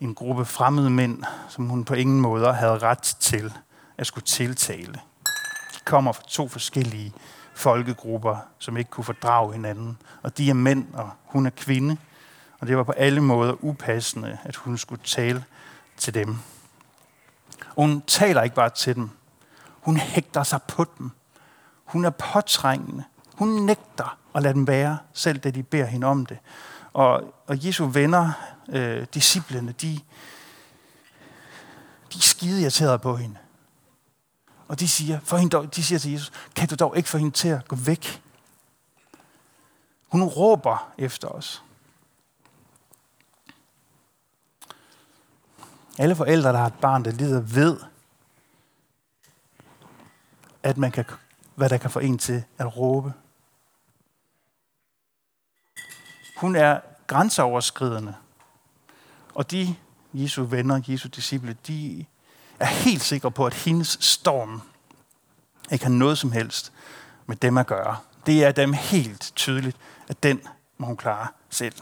en 0.00 0.14
gruppe 0.14 0.44
fremmede 0.44 0.90
mænd, 0.90 1.24
som 1.48 1.68
hun 1.68 1.84
på 1.84 1.94
ingen 1.94 2.20
måde 2.20 2.52
havde 2.52 2.78
ret 2.78 3.16
til 3.20 3.52
at 3.98 4.06
skulle 4.06 4.24
tiltale. 4.24 5.00
Kommer 5.84 6.12
fra 6.12 6.22
to 6.28 6.48
forskellige 6.48 7.12
folkegrupper, 7.54 8.36
som 8.58 8.76
ikke 8.76 8.90
kunne 8.90 9.04
fordrage 9.04 9.52
hinanden. 9.52 9.98
Og 10.22 10.38
de 10.38 10.50
er 10.50 10.54
mænd, 10.54 10.94
og 10.94 11.10
hun 11.24 11.46
er 11.46 11.50
kvinde. 11.50 11.96
Og 12.60 12.66
det 12.66 12.76
var 12.76 12.82
på 12.82 12.92
alle 12.92 13.20
måder 13.20 13.64
upassende, 13.64 14.38
at 14.44 14.56
hun 14.56 14.78
skulle 14.78 15.02
tale 15.04 15.44
til 15.96 16.14
dem. 16.14 16.36
Og 17.76 17.86
hun 17.86 18.02
taler 18.06 18.42
ikke 18.42 18.56
bare 18.56 18.70
til 18.70 18.94
dem. 18.94 19.10
Hun 19.80 19.96
hægter 19.96 20.42
sig 20.42 20.62
på 20.62 20.86
dem. 20.98 21.10
Hun 21.84 22.04
er 22.04 22.10
påtrængende. 22.10 23.04
Hun 23.34 23.48
nægter 23.48 24.18
at 24.34 24.42
lade 24.42 24.54
dem 24.54 24.66
være, 24.66 24.98
selv 25.12 25.38
da 25.38 25.50
de 25.50 25.62
beder 25.62 25.86
hende 25.86 26.06
om 26.06 26.26
det. 26.26 26.38
Og, 26.92 27.34
og 27.46 27.66
Jesu 27.66 27.86
venner, 27.86 28.32
øh, 28.68 29.06
disciplene, 29.14 29.72
de, 29.72 30.00
de 32.12 32.18
er 32.18 32.22
skide 32.22 32.62
irriterede 32.62 32.98
på 32.98 33.16
hende. 33.16 33.36
Og 34.68 34.80
de 34.80 34.88
siger, 34.88 35.20
for 35.20 35.36
hende 35.36 35.50
dog, 35.50 35.76
de 35.76 35.84
siger 35.84 35.98
til 35.98 36.12
Jesus, 36.12 36.32
kan 36.56 36.68
du 36.68 36.74
dog 36.74 36.96
ikke 36.96 37.08
få 37.08 37.18
hende 37.18 37.32
til 37.32 37.48
at 37.48 37.68
gå 37.68 37.76
væk? 37.76 38.22
Hun 40.08 40.22
råber 40.22 40.92
efter 40.98 41.28
os. 41.28 41.62
Alle 45.98 46.16
forældre, 46.16 46.52
der 46.52 46.58
har 46.58 46.66
et 46.66 46.74
barn, 46.80 47.04
der 47.04 47.10
lider, 47.10 47.40
ved, 47.40 47.80
at 50.62 50.76
man 50.76 50.92
kan, 50.92 51.04
hvad 51.54 51.68
der 51.68 51.78
kan 51.78 51.90
få 51.90 51.98
en 51.98 52.18
til 52.18 52.44
at 52.58 52.76
råbe. 52.76 53.12
Hun 56.36 56.56
er 56.56 56.80
grænseoverskridende. 57.06 58.14
Og 59.34 59.50
de, 59.50 59.76
Jesu 60.14 60.44
venner, 60.44 60.80
Jesu 60.88 61.08
disciple, 61.08 61.56
de 61.66 62.04
er 62.60 62.66
helt 62.66 63.02
sikre 63.02 63.30
på, 63.30 63.46
at 63.46 63.54
hendes 63.54 63.98
storm 64.00 64.62
ikke 65.72 65.84
har 65.84 65.92
noget 65.92 66.18
som 66.18 66.32
helst 66.32 66.72
med 67.26 67.36
dem 67.36 67.58
at 67.58 67.66
gøre. 67.66 67.96
Det 68.26 68.44
er 68.44 68.52
dem 68.52 68.72
helt 68.72 69.32
tydeligt, 69.36 69.76
at 70.08 70.22
den 70.22 70.40
må 70.78 70.86
hun 70.86 70.96
klare 70.96 71.26
selv. 71.50 71.74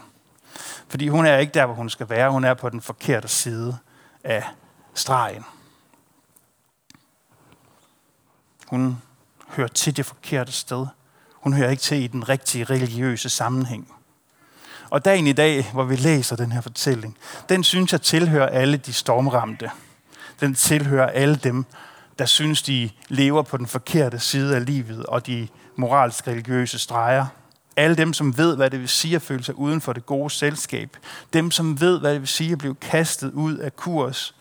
Fordi 0.88 1.08
hun 1.08 1.26
er 1.26 1.38
ikke 1.38 1.52
der, 1.52 1.66
hvor 1.66 1.74
hun 1.74 1.90
skal 1.90 2.08
være. 2.08 2.30
Hun 2.30 2.44
er 2.44 2.54
på 2.54 2.68
den 2.68 2.80
forkerte 2.80 3.28
side 3.28 3.78
af 4.24 4.44
stregen. 4.94 5.44
Hun 8.66 9.02
hører 9.48 9.68
til 9.68 9.96
det 9.96 10.06
forkerte 10.06 10.52
sted. 10.52 10.86
Hun 11.32 11.52
hører 11.52 11.70
ikke 11.70 11.80
til 11.80 12.02
i 12.02 12.06
den 12.06 12.28
rigtige 12.28 12.64
religiøse 12.64 13.28
sammenhæng. 13.28 13.94
Og 14.90 15.04
dagen 15.04 15.26
i 15.26 15.32
dag, 15.32 15.70
hvor 15.72 15.84
vi 15.84 15.96
læser 15.96 16.36
den 16.36 16.52
her 16.52 16.60
fortælling, 16.60 17.18
den 17.48 17.64
synes 17.64 17.92
jeg 17.92 18.02
tilhører 18.02 18.48
alle 18.48 18.76
de 18.76 18.92
stormramte. 18.92 19.70
Den 20.42 20.54
tilhører 20.54 21.06
alle 21.06 21.36
dem, 21.36 21.64
der 22.18 22.26
synes, 22.26 22.62
de 22.62 22.90
lever 23.08 23.42
på 23.42 23.56
den 23.56 23.66
forkerte 23.66 24.18
side 24.18 24.56
af 24.56 24.66
livet 24.66 25.06
og 25.06 25.26
de 25.26 25.48
moralsk 25.76 26.28
religiøse 26.28 26.78
streger. 26.78 27.26
Alle 27.76 27.96
dem, 27.96 28.12
som 28.12 28.38
ved, 28.38 28.56
hvad 28.56 28.70
det 28.70 28.80
vil 28.80 28.88
sige 28.88 29.16
at 29.16 29.22
føle 29.22 29.44
sig 29.44 29.58
uden 29.58 29.80
for 29.80 29.92
det 29.92 30.06
gode 30.06 30.30
selskab. 30.30 30.96
Dem, 31.32 31.50
som 31.50 31.80
ved, 31.80 32.00
hvad 32.00 32.12
det 32.12 32.20
vil 32.20 32.28
sige 32.28 32.52
at 32.52 32.58
blive 32.58 32.74
kastet 32.74 33.32
ud 33.32 33.56
af 33.56 33.76
kurs 33.76 34.34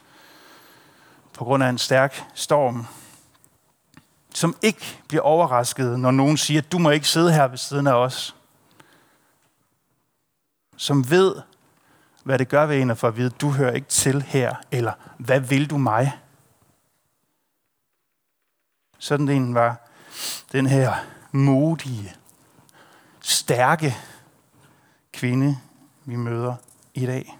på 1.34 1.44
grund 1.44 1.64
af 1.64 1.70
en 1.70 1.78
stærk 1.78 2.24
storm. 2.34 2.88
Som 4.34 4.56
ikke 4.62 5.00
bliver 5.08 5.24
overrasket, 5.24 6.00
når 6.00 6.12
nogen 6.12 6.38
siger, 6.38 6.62
du 6.62 6.80
må 6.80 6.90
ikke 6.90 7.08
sidde 7.08 7.34
her 7.34 7.48
ved 7.48 7.58
siden 7.58 7.88
af 7.88 7.94
os 7.94 8.36
som 10.82 11.10
ved, 11.10 11.36
hvad 12.24 12.40
det 12.40 12.50
gør 12.50 12.66
ved 12.66 12.82
en 12.82 12.96
for 12.96 13.08
at 13.08 13.18
vide, 13.18 13.30
du 13.30 13.50
hører 13.50 13.74
ikke 13.74 13.88
til 13.88 14.22
her, 14.22 14.56
eller 14.72 14.94
hvad 15.18 15.40
vil 15.40 15.70
du 15.70 15.78
mig? 15.78 16.20
Sådan 18.98 19.30
en 19.30 19.54
var 19.54 19.88
den 20.52 20.66
her 20.66 20.96
modige, 21.32 22.16
stærke 23.22 23.98
kvinde, 25.14 25.58
vi 26.06 26.16
møder 26.16 26.56
i 26.94 27.06
dag. 27.06 27.38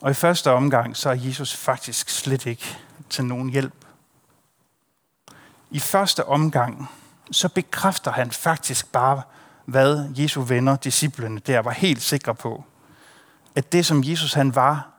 Og 0.00 0.10
i 0.10 0.14
første 0.14 0.52
omgang, 0.52 0.96
så 0.96 1.10
er 1.10 1.14
Jesus 1.14 1.56
faktisk 1.56 2.08
slet 2.08 2.46
ikke 2.46 2.78
til 3.10 3.24
nogen 3.24 3.50
hjælp. 3.50 3.84
I 5.70 5.78
første 5.78 6.26
omgang, 6.26 6.90
så 7.30 7.48
bekræfter 7.48 8.10
han 8.10 8.30
faktisk 8.30 8.92
bare, 8.92 9.22
hvad 9.68 10.08
Jesu 10.16 10.42
venner, 10.42 10.76
disciplene 10.76 11.40
der, 11.40 11.58
var 11.58 11.70
helt 11.70 12.02
sikre 12.02 12.34
på. 12.34 12.64
At 13.54 13.72
det, 13.72 13.86
som 13.86 14.02
Jesus 14.04 14.32
han 14.32 14.54
var 14.54 14.90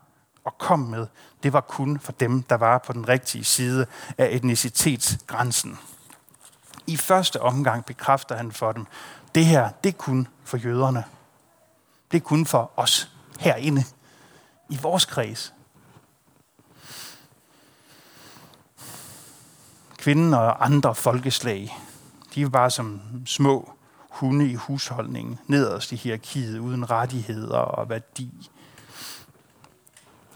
og 0.44 0.58
kom 0.58 0.80
med, 0.80 1.08
det 1.44 1.54
var 1.54 1.62
kun 1.62 2.00
for 2.00 2.12
dem, 2.12 2.44
der 2.44 2.56
var 2.56 2.78
på 2.78 2.94
den 2.94 3.08
rigtige 3.08 3.44
side 3.44 3.86
af 4.18 4.30
etnicitetsgrænsen. 4.32 5.80
I 6.88 6.98
første 6.98 7.42
omgang 7.42 7.86
bekræfter 7.86 8.36
han 8.36 8.52
for 8.52 8.72
dem, 8.72 8.86
det 9.36 9.46
her, 9.46 9.70
det 9.84 9.90
er 9.90 9.98
kun 9.98 10.28
for 10.44 10.58
jøderne. 10.58 11.04
Det 12.12 12.18
er 12.18 12.26
kun 12.26 12.46
for 12.46 12.72
os 12.76 13.12
herinde, 13.40 13.84
i 14.70 14.78
vores 14.82 15.06
kreds. 15.06 15.54
Kvinden 19.98 20.34
og 20.34 20.66
andre 20.66 20.96
folkeslag, 20.96 21.78
de 22.36 22.42
er 22.42 22.50
bare 22.50 22.72
som 22.72 23.02
små 23.26 23.74
hunde 24.10 24.48
i 24.52 24.54
husholdningen, 24.54 25.40
nederst 25.48 25.92
i 25.92 25.96
hierarkiet, 25.96 26.60
uden 26.60 26.90
rettigheder 26.90 27.58
og 27.58 27.90
værdi. 27.90 28.50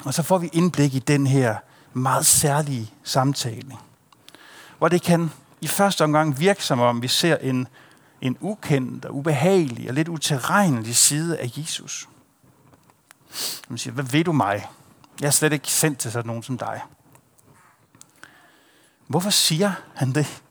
Og 0.06 0.14
så 0.14 0.24
får 0.24 0.38
vi 0.38 0.50
indblik 0.54 0.96
i 0.96 1.00
den 1.00 1.28
her 1.28 1.56
meget 1.94 2.26
særlige 2.26 2.92
samtale, 3.04 3.78
hvor 4.78 4.88
det 4.88 5.02
kan 5.02 5.32
i 5.62 5.68
første 5.68 6.04
omgang 6.04 6.40
virke 6.40 6.64
som 6.64 6.80
om, 6.80 7.02
vi 7.02 7.08
ser 7.08 7.38
en, 7.38 7.68
en 8.22 8.38
ukendt 8.42 9.06
og 9.06 9.16
ubehagelig 9.16 9.90
og 9.90 9.94
lidt 9.94 10.08
uterrenelig 10.08 10.96
side 10.96 11.38
af 11.38 11.52
Jesus. 11.58 12.10
Man 13.70 13.78
siger, 13.78 13.94
hvad 13.94 14.04
ved 14.04 14.24
du 14.24 14.32
mig? 14.32 14.68
Jeg 15.22 15.28
er 15.28 15.32
slet 15.32 15.54
ikke 15.54 15.68
sendt 15.68 16.00
til 16.00 16.12
sådan 16.12 16.28
nogen 16.28 16.44
som 16.44 16.58
dig. 16.58 16.82
Hvorfor 19.08 19.30
siger 19.30 19.72
han 19.96 20.12
det? 20.12 20.43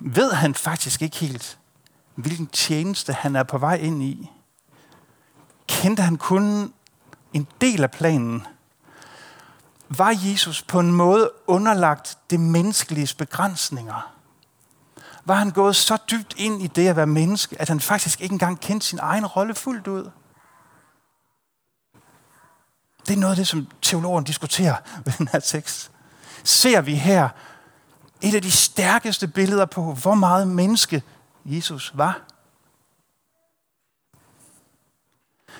Ved 0.00 0.32
han 0.32 0.54
faktisk 0.54 1.02
ikke 1.02 1.16
helt, 1.16 1.58
hvilken 2.14 2.46
tjeneste 2.46 3.12
han 3.12 3.36
er 3.36 3.42
på 3.42 3.58
vej 3.58 3.74
ind 3.74 4.02
i. 4.02 4.30
Kendte 5.68 6.02
han 6.02 6.16
kun 6.16 6.72
en 7.32 7.46
del 7.60 7.82
af 7.82 7.90
planen? 7.90 8.46
Var 9.88 10.14
Jesus 10.24 10.62
på 10.62 10.80
en 10.80 10.92
måde 10.92 11.30
underlagt 11.46 12.18
det 12.30 12.40
menneskelige 12.40 13.14
begrænsninger? 13.18 14.12
Var 15.24 15.34
han 15.34 15.50
gået 15.50 15.76
så 15.76 15.98
dybt 16.10 16.34
ind 16.36 16.62
i 16.62 16.66
det 16.66 16.88
at 16.88 16.96
være 16.96 17.06
menneske, 17.06 17.60
at 17.60 17.68
han 17.68 17.80
faktisk 17.80 18.20
ikke 18.20 18.32
engang 18.32 18.60
kendte 18.60 18.86
sin 18.86 18.98
egen 19.02 19.26
rolle 19.26 19.54
fuldt 19.54 19.86
ud? 19.86 20.10
Det 23.06 23.14
er 23.14 23.20
noget 23.20 23.32
af 23.32 23.36
det, 23.36 23.48
som 23.48 23.68
teologen 23.82 24.24
diskuterer 24.24 24.76
ved 25.04 25.12
den 25.18 25.28
her 25.28 25.40
tekst. 25.40 25.90
Ser 26.44 26.80
vi 26.80 26.94
her 26.94 27.28
et 28.20 28.34
af 28.34 28.42
de 28.42 28.50
stærkeste 28.50 29.28
billeder 29.28 29.64
på, 29.64 29.94
hvor 29.94 30.14
meget 30.14 30.48
menneske 30.48 31.02
Jesus 31.44 31.92
var. 31.94 32.20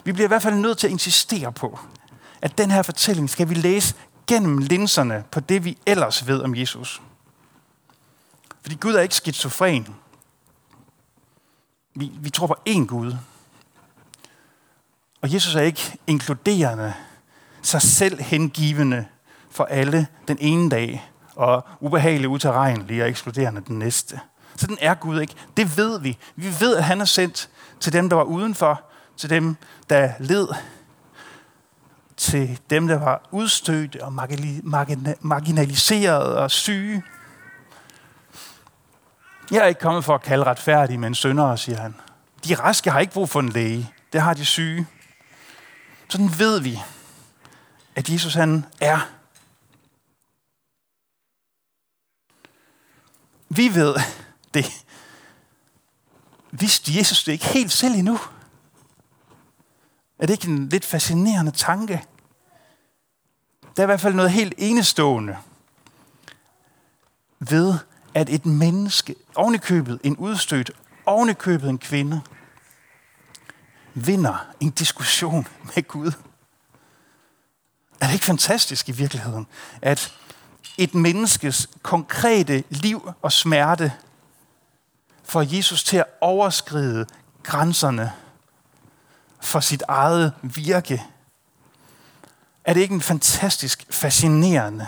Vi 0.05 0.13
bliver 0.13 0.27
i 0.27 0.29
hvert 0.29 0.43
fald 0.43 0.55
nødt 0.55 0.79
til 0.79 0.87
at 0.87 0.91
insistere 0.91 1.53
på, 1.53 1.79
at 2.43 2.59
den 2.59 2.71
her 2.71 2.83
fortælling 2.83 3.31
skal 3.31 3.49
vi 3.49 3.55
læse 3.55 3.95
gennem 4.27 4.59
linserne 4.59 5.25
på 5.31 5.41
det, 5.41 5.65
vi 5.65 5.79
ellers 5.87 6.27
ved 6.27 6.43
om 6.43 6.55
Jesus. 6.55 7.03
Fordi 8.63 8.77
Gud 8.77 8.95
er 8.95 9.01
ikke 9.01 9.15
skizofren. 9.15 9.97
Vi, 11.95 12.13
vi 12.21 12.31
tror 12.31 12.47
på 12.47 12.57
én 12.69 12.87
Gud. 12.87 13.17
Og 15.21 15.35
Jesus 15.35 15.55
er 15.55 15.61
ikke 15.61 15.99
inkluderende, 16.07 16.95
sig 17.63 17.83
selv 17.83 18.21
hengivende 18.21 19.07
for 19.51 19.65
alle 19.65 20.07
den 20.29 20.39
ene 20.41 20.71
dag, 20.71 21.11
og 21.37 21.65
ubehagelig, 21.81 22.29
uterrenelig 22.29 23.03
og 23.03 23.09
ekskluderende 23.09 23.61
den 23.61 23.79
næste. 23.79 24.21
Så 24.57 24.67
den 24.67 24.79
er 24.81 24.95
Gud 24.95 25.21
ikke. 25.21 25.35
Det 25.57 25.77
ved 25.77 26.01
vi. 26.01 26.19
Vi 26.37 26.61
ved, 26.61 26.77
at 26.77 26.85
han 26.85 27.01
er 27.01 27.05
sendt 27.05 27.49
til 27.81 27.93
dem, 27.93 28.09
der 28.09 28.17
var 28.17 28.25
udenfor, 28.25 28.83
til 29.17 29.31
dem, 29.31 29.57
der 29.91 30.13
led, 30.19 30.49
til 32.17 32.61
dem, 32.71 32.89
der 32.89 32.99
var 32.99 33.23
udstødte 33.31 34.05
og 34.05 34.13
marginaliseret 35.21 36.37
og 36.37 36.51
syge. 36.51 37.03
Jeg 39.51 39.59
er 39.59 39.67
ikke 39.67 39.81
kommet 39.81 40.05
for 40.05 40.15
at 40.15 40.23
kalde 40.23 40.45
retfærdige, 40.45 40.99
men 40.99 41.15
syndere, 41.15 41.59
siger 41.59 41.81
han. 41.81 41.95
De 42.45 42.55
raske 42.55 42.91
har 42.91 43.01
ikke 43.01 43.13
brug 43.13 43.29
for 43.29 43.41
en 43.41 43.49
læge. 43.49 43.91
Det 44.13 44.21
har 44.21 44.35
de 44.35 44.45
syge. 44.45 44.87
Sådan 46.09 46.31
ved 46.39 46.61
vi, 46.61 46.83
at 47.97 48.09
Jesus 48.09 48.35
han 48.35 48.65
er. 48.81 49.16
Vi 53.57 53.75
ved 53.75 53.95
det. 54.55 54.85
Vidste 56.51 56.97
Jesus 56.97 57.25
det 57.25 57.33
ikke 57.33 57.47
helt 57.47 57.73
selv 57.73 57.95
endnu? 57.95 58.19
Er 60.19 60.27
det 60.27 60.31
ikke 60.31 60.49
en 60.49 60.69
lidt 60.69 60.85
fascinerende 60.85 61.53
tanke? 61.53 62.05
Der 63.77 63.83
er 63.83 63.83
i 63.83 63.87
hvert 63.87 64.01
fald 64.01 64.15
noget 64.15 64.31
helt 64.31 64.55
enestående 64.59 65.37
ved, 67.39 67.75
at 68.15 68.29
et 68.29 68.47
menneske, 68.47 69.15
ovenikøbet 69.35 70.01
en 70.05 70.17
udstødt, 70.17 70.71
ovenikøbet 71.07 71.71
en 71.71 71.79
kvinde, 71.79 72.21
vinder 73.95 74.47
en 74.61 74.71
diskussion 74.71 75.49
med 75.75 75.89
Gud. 75.89 76.13
Er 78.01 78.07
det 78.07 78.15
ikke 78.15 78.27
fantastisk 78.27 78.89
i 78.89 78.93
virkeligheden, 78.93 79.47
at 79.83 80.15
et 80.79 80.95
menneskes 80.95 81.69
konkrete 81.83 82.65
liv 82.71 83.11
og 83.23 83.33
smerte 83.33 83.93
får 85.25 85.57
Jesus 85.57 85.85
til 85.85 85.97
at 85.97 86.07
overskride 86.21 87.07
grænserne 87.43 88.13
for 89.41 89.61
sit 89.61 89.83
eget 89.89 90.33
virke? 90.43 91.03
Er 92.65 92.75
det 92.75 92.81
ikke 92.81 92.95
en 92.95 93.01
fantastisk 93.01 93.87
fascinerende 93.91 94.87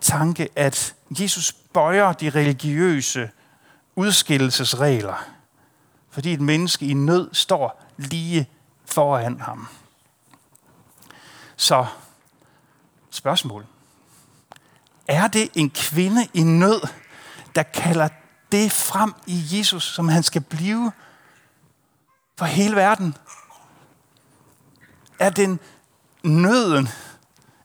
tanke, 0.00 0.48
at 0.56 0.94
Jesus 1.10 1.52
bøjer 1.52 2.12
de 2.12 2.30
religiøse 2.30 3.30
udskillelsesregler, 3.96 5.24
fordi 6.10 6.32
et 6.32 6.40
menneske 6.40 6.86
i 6.86 6.94
nød 6.94 7.34
står 7.34 7.82
lige 7.96 8.48
foran 8.84 9.40
ham. 9.40 9.68
Så 11.56 11.86
spørgsmål. 13.10 13.66
Er 15.08 15.28
det 15.28 15.50
en 15.54 15.70
kvinde 15.70 16.28
i 16.34 16.42
nød, 16.42 16.80
der 17.54 17.62
kalder 17.62 18.08
det 18.52 18.72
frem 18.72 19.14
i 19.26 19.44
Jesus, 19.52 19.94
som 19.94 20.08
han 20.08 20.22
skal 20.22 20.40
blive 20.40 20.92
for 22.38 22.44
hele 22.44 22.76
verden? 22.76 23.16
Er 25.18 25.30
den 25.30 25.60
nøden 26.22 26.88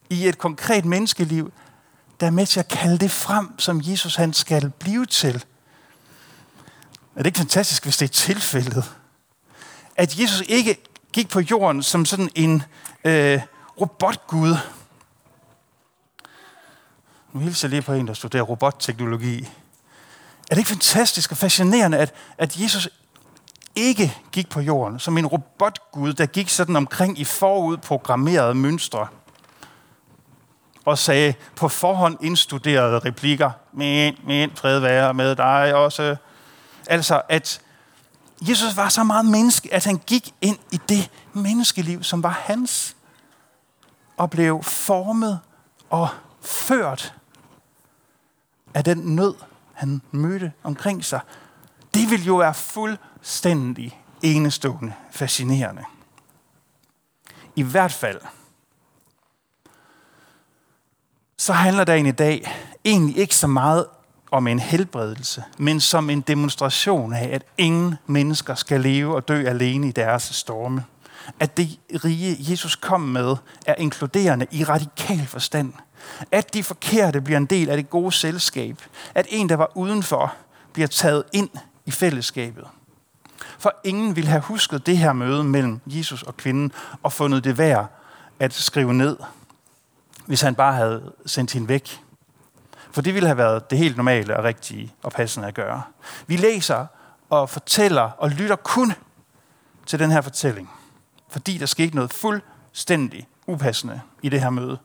i 0.10 0.28
et 0.28 0.38
konkret 0.38 0.86
menneskeliv, 0.86 1.54
der 2.20 2.28
er 2.28 2.32
med 2.32 2.46
til 2.46 2.60
at 2.60 2.68
kalde 2.68 2.98
det 2.98 3.12
frem, 3.12 3.60
som 3.60 3.82
Jesus 3.84 4.16
han 4.16 4.34
skal 4.34 4.70
blive 4.80 5.06
til? 5.06 5.46
Er 7.16 7.24
det 7.24 7.26
ikke 7.26 7.38
fantastisk, 7.38 7.84
hvis 7.84 7.98
det 7.98 8.06
er 8.06 8.14
tilfældet? 8.14 8.96
At 9.96 10.20
Jesus 10.20 10.44
ikke 10.48 10.78
gik 11.14 11.30
på 11.30 11.40
jorden 11.40 11.84
som 11.84 12.06
sådan 12.06 12.30
en 12.36 12.64
øh, 13.04 13.42
robotgud. 13.82 14.58
Nu 17.38 17.44
hilser 17.44 17.68
jeg 17.68 17.70
lige 17.70 17.82
på 17.82 17.94
en, 17.94 18.08
der 18.08 18.14
studerer 18.14 18.44
robotteknologi. 18.44 19.40
Er 20.50 20.56
det 20.56 20.58
ikke 20.58 20.70
fantastisk 20.70 21.32
og 21.32 21.38
fascinerende, 21.38 21.98
at, 21.98 22.14
at 22.38 22.62
Jesus 22.62 22.90
ikke 23.76 24.18
gik 24.32 24.50
på 24.50 24.62
jorden 24.62 25.00
som 25.00 25.18
en 25.18 25.28
robotgud, 25.28 26.14
der 26.14 26.26
gik 26.26 26.50
sådan 26.50 26.76
omkring 26.76 27.20
i 27.20 27.24
forudprogrammerede 27.24 28.56
mønstre 28.56 29.08
og 30.86 30.98
sagde 30.98 31.34
på 31.56 31.70
forhånd 31.70 32.18
indstuderede 32.22 33.00
replikker, 33.00 33.52
men, 33.74 34.16
men, 34.24 34.52
fred 34.56 34.80
være 34.80 35.14
med 35.14 35.36
dig 35.36 35.76
også. 35.76 36.16
Altså, 36.88 37.22
at 37.30 37.62
Jesus 38.42 38.78
var 38.78 38.90
så 38.90 39.04
meget 39.04 39.26
menneske, 39.26 39.74
at 39.74 39.86
han 39.86 39.98
gik 39.98 40.34
ind 40.42 40.58
i 40.72 40.80
det 40.90 41.10
menneskeliv, 41.34 42.04
som 42.04 42.24
var 42.24 42.42
hans, 42.46 42.96
og 44.18 44.30
blev 44.30 44.64
formet 44.64 45.40
og 45.90 46.10
ført 46.42 47.14
af 48.74 48.84
den 48.84 48.98
nød, 48.98 49.34
han 49.74 50.02
mødte 50.12 50.52
omkring 50.64 51.06
sig. 51.06 51.20
Det 51.94 52.12
vil 52.12 52.26
jo 52.26 52.36
være 52.36 52.54
fuldstændig 52.54 54.02
enestående 54.22 54.94
fascinerende. 55.12 55.84
I 57.56 57.62
hvert 57.62 57.92
fald, 57.92 58.22
så 61.38 61.54
handler 61.54 61.84
dagen 61.84 62.06
i 62.06 62.12
dag 62.12 62.52
egentlig 62.86 63.18
ikke 63.18 63.36
så 63.36 63.48
meget 63.48 63.86
om 64.32 64.48
en 64.48 64.60
helbredelse, 64.60 65.44
men 65.58 65.80
som 65.80 66.10
en 66.10 66.22
demonstration 66.22 67.14
af, 67.14 67.30
at 67.34 67.44
ingen 67.58 67.96
mennesker 68.08 68.56
skal 68.56 68.82
leve 68.82 69.16
og 69.16 69.28
dø 69.28 69.48
alene 69.48 69.88
i 69.88 69.92
deres 69.92 70.24
storme. 70.24 70.86
At 71.40 71.58
det 71.58 71.80
rige, 72.06 72.52
Jesus 72.52 72.76
kom 72.76 73.02
med, 73.02 73.36
er 73.66 73.76
inkluderende 73.76 74.48
i 74.52 74.64
radikal 74.64 75.28
forstand. 75.28 75.74
At 76.32 76.54
de 76.54 76.64
forkerte 76.64 77.22
bliver 77.22 77.38
en 77.38 77.46
del 77.46 77.70
af 77.70 77.78
det 77.78 77.90
gode 77.90 78.12
selskab. 78.12 78.82
At 79.16 79.28
en, 79.30 79.50
der 79.50 79.56
var 79.56 79.72
udenfor, 79.78 80.36
bliver 80.74 80.88
taget 80.88 81.24
ind 81.34 81.50
i 81.86 81.92
fællesskabet. 81.92 82.68
For 83.60 83.74
ingen 83.84 84.16
ville 84.16 84.30
have 84.30 84.42
husket 84.42 84.86
det 84.86 84.98
her 84.98 85.14
møde 85.14 85.44
mellem 85.44 85.80
Jesus 85.86 86.24
og 86.24 86.38
kvinden 86.38 86.72
og 87.04 87.14
fundet 87.14 87.44
det 87.44 87.58
værd 87.58 87.88
at 88.40 88.54
skrive 88.54 88.94
ned, 88.94 89.18
hvis 90.26 90.42
han 90.42 90.56
bare 90.56 90.74
havde 90.74 91.14
sendt 91.26 91.54
hende 91.54 91.70
væk 91.70 92.00
for 92.98 93.02
det 93.02 93.14
ville 93.14 93.28
have 93.28 93.38
været 93.38 93.70
det 93.70 93.78
helt 93.78 93.98
normale 93.98 94.38
og 94.38 94.44
rigtige 94.44 94.94
og 95.04 95.12
passende 95.12 95.48
at 95.48 95.54
gøre. 95.54 95.84
Vi 96.28 96.36
læser 96.36 96.86
og 97.30 97.50
fortæller 97.50 98.02
og 98.02 98.30
lytter 98.30 98.56
kun 98.56 98.94
til 99.86 100.00
den 100.00 100.12
her 100.12 100.22
fortælling, 100.22 100.70
fordi 101.30 101.58
der 101.58 101.66
skete 101.66 101.96
noget 101.96 102.14
fuldstændig 102.14 103.28
upassende 103.48 104.02
i 104.22 104.30
det 104.30 104.42
her 104.42 104.50
møde. 104.50 104.78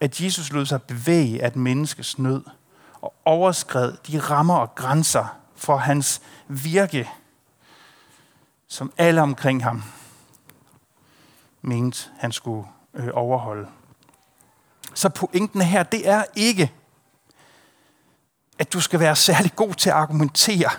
At 0.00 0.20
Jesus 0.20 0.52
lod 0.52 0.66
sig 0.66 0.82
bevæge 0.82 1.42
af 1.42 1.46
et 1.46 1.56
menneskes 1.56 2.18
nød 2.18 2.42
og 3.00 3.14
overskred 3.24 3.96
de 4.06 4.20
rammer 4.20 4.56
og 4.56 4.74
grænser 4.74 5.38
for 5.56 5.76
hans 5.76 6.22
virke, 6.48 7.10
som 8.68 8.92
alle 8.98 9.22
omkring 9.22 9.64
ham 9.64 9.82
mente, 11.62 12.08
han 12.18 12.32
skulle 12.32 12.68
øh, 12.94 13.08
overholde. 13.12 13.68
Så 14.94 15.08
pointen 15.08 15.62
her, 15.62 15.82
det 15.82 16.08
er 16.08 16.24
ikke, 16.36 16.72
at 18.58 18.72
du 18.72 18.80
skal 18.80 19.00
være 19.00 19.16
særlig 19.16 19.56
god 19.56 19.74
til 19.74 19.90
at 19.90 19.96
argumentere 19.96 20.70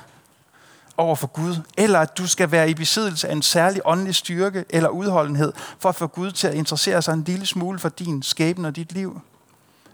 over 0.97 1.15
for 1.15 1.27
Gud, 1.27 1.55
eller 1.77 1.99
at 1.99 2.17
du 2.17 2.27
skal 2.27 2.51
være 2.51 2.69
i 2.69 2.73
besiddelse 2.73 3.27
af 3.27 3.31
en 3.31 3.41
særlig 3.41 3.81
åndelig 3.85 4.15
styrke 4.15 4.65
eller 4.69 4.89
udholdenhed, 4.89 5.53
for 5.79 5.89
at 5.89 5.95
få 5.95 6.07
Gud 6.07 6.31
til 6.31 6.47
at 6.47 6.53
interessere 6.53 7.01
sig 7.01 7.13
en 7.13 7.23
lille 7.23 7.45
smule 7.45 7.79
for 7.79 7.89
din 7.89 8.23
skæbne 8.23 8.67
og 8.67 8.75
dit 8.75 8.91
liv. 8.91 9.21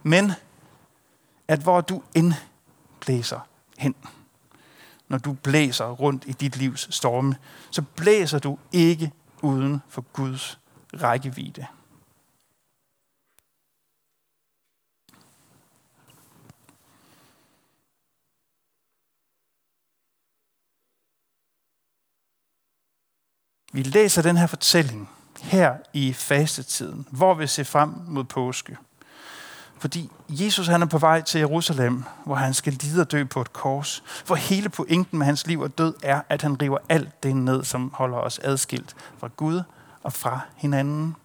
Men 0.04 0.32
at 1.48 1.60
hvor 1.60 1.82
du 1.82 2.02
end 2.16 2.34
blæser 3.00 3.40
hen, 3.78 3.96
når 5.08 5.18
du 5.18 5.34
blæser 5.34 5.86
rundt 5.86 6.24
i 6.28 6.32
dit 6.32 6.58
livs 6.58 6.96
storme, 6.96 7.36
så 7.72 7.82
blæser 7.82 8.40
du 8.40 8.58
ikke 8.72 9.12
uden 9.42 9.82
for 9.90 10.02
Guds 10.14 10.60
rækkevidde. 10.94 11.66
Vi 23.76 23.84
læser 23.84 24.22
den 24.22 24.38
her 24.38 24.48
fortælling 24.48 25.10
her 25.42 25.76
i 25.94 26.14
fastetiden, 26.14 27.08
hvor 27.12 27.34
vi 27.34 27.48
ser 27.48 27.64
frem 27.64 27.94
mod 28.08 28.24
påske. 28.24 28.78
Fordi 29.80 30.10
Jesus 30.30 30.68
han 30.68 30.82
er 30.82 30.86
på 30.86 30.98
vej 30.98 31.22
til 31.22 31.40
Jerusalem, 31.40 32.04
hvor 32.26 32.36
han 32.36 32.54
skal 32.54 32.74
lide 32.74 33.02
og 33.02 33.12
dø 33.12 33.24
på 33.24 33.42
et 33.42 33.54
kors. 33.54 34.04
For 34.06 34.36
hele 34.36 34.70
pointen 34.70 35.18
med 35.20 35.26
hans 35.26 35.48
liv 35.48 35.60
og 35.60 35.78
død 35.78 35.94
er, 36.04 36.22
at 36.30 36.42
han 36.42 36.62
river 36.62 36.78
alt 36.90 37.24
det 37.24 37.36
ned, 37.36 37.64
som 37.64 37.92
holder 37.94 38.18
os 38.18 38.40
adskilt 38.40 38.96
fra 39.18 39.30
Gud 39.38 39.62
og 40.04 40.14
fra 40.14 40.40
hinanden. 40.56 41.16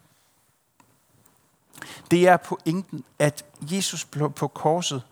Det 2.11 2.29
er 2.29 2.37
pointen, 2.37 3.05
at 3.19 3.45
Jesus 3.63 4.05
på 4.37 4.49
korset 4.55 5.03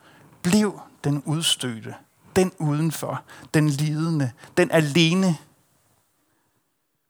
blev 0.43 0.81
den 1.05 1.23
udstødte, 1.25 1.95
den 2.37 2.53
udenfor, 2.59 3.23
den 3.55 3.69
lidende, 3.69 4.33
den 4.57 4.71
alene 4.71 5.37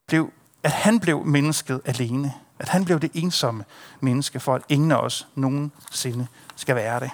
blev, 0.07 0.31
at 0.63 0.71
han 0.71 0.99
blev 0.99 1.25
mennesket 1.25 1.81
alene. 1.85 2.33
At 2.59 2.69
han 2.69 2.85
blev 2.85 2.99
det 2.99 3.11
ensomme 3.13 3.65
menneske, 3.99 4.39
for 4.39 4.55
at 4.55 4.61
ingen 4.69 4.91
af 4.91 4.95
os 4.95 5.27
nogensinde 5.35 6.27
skal 6.55 6.75
være 6.75 6.99
det. 6.99 7.11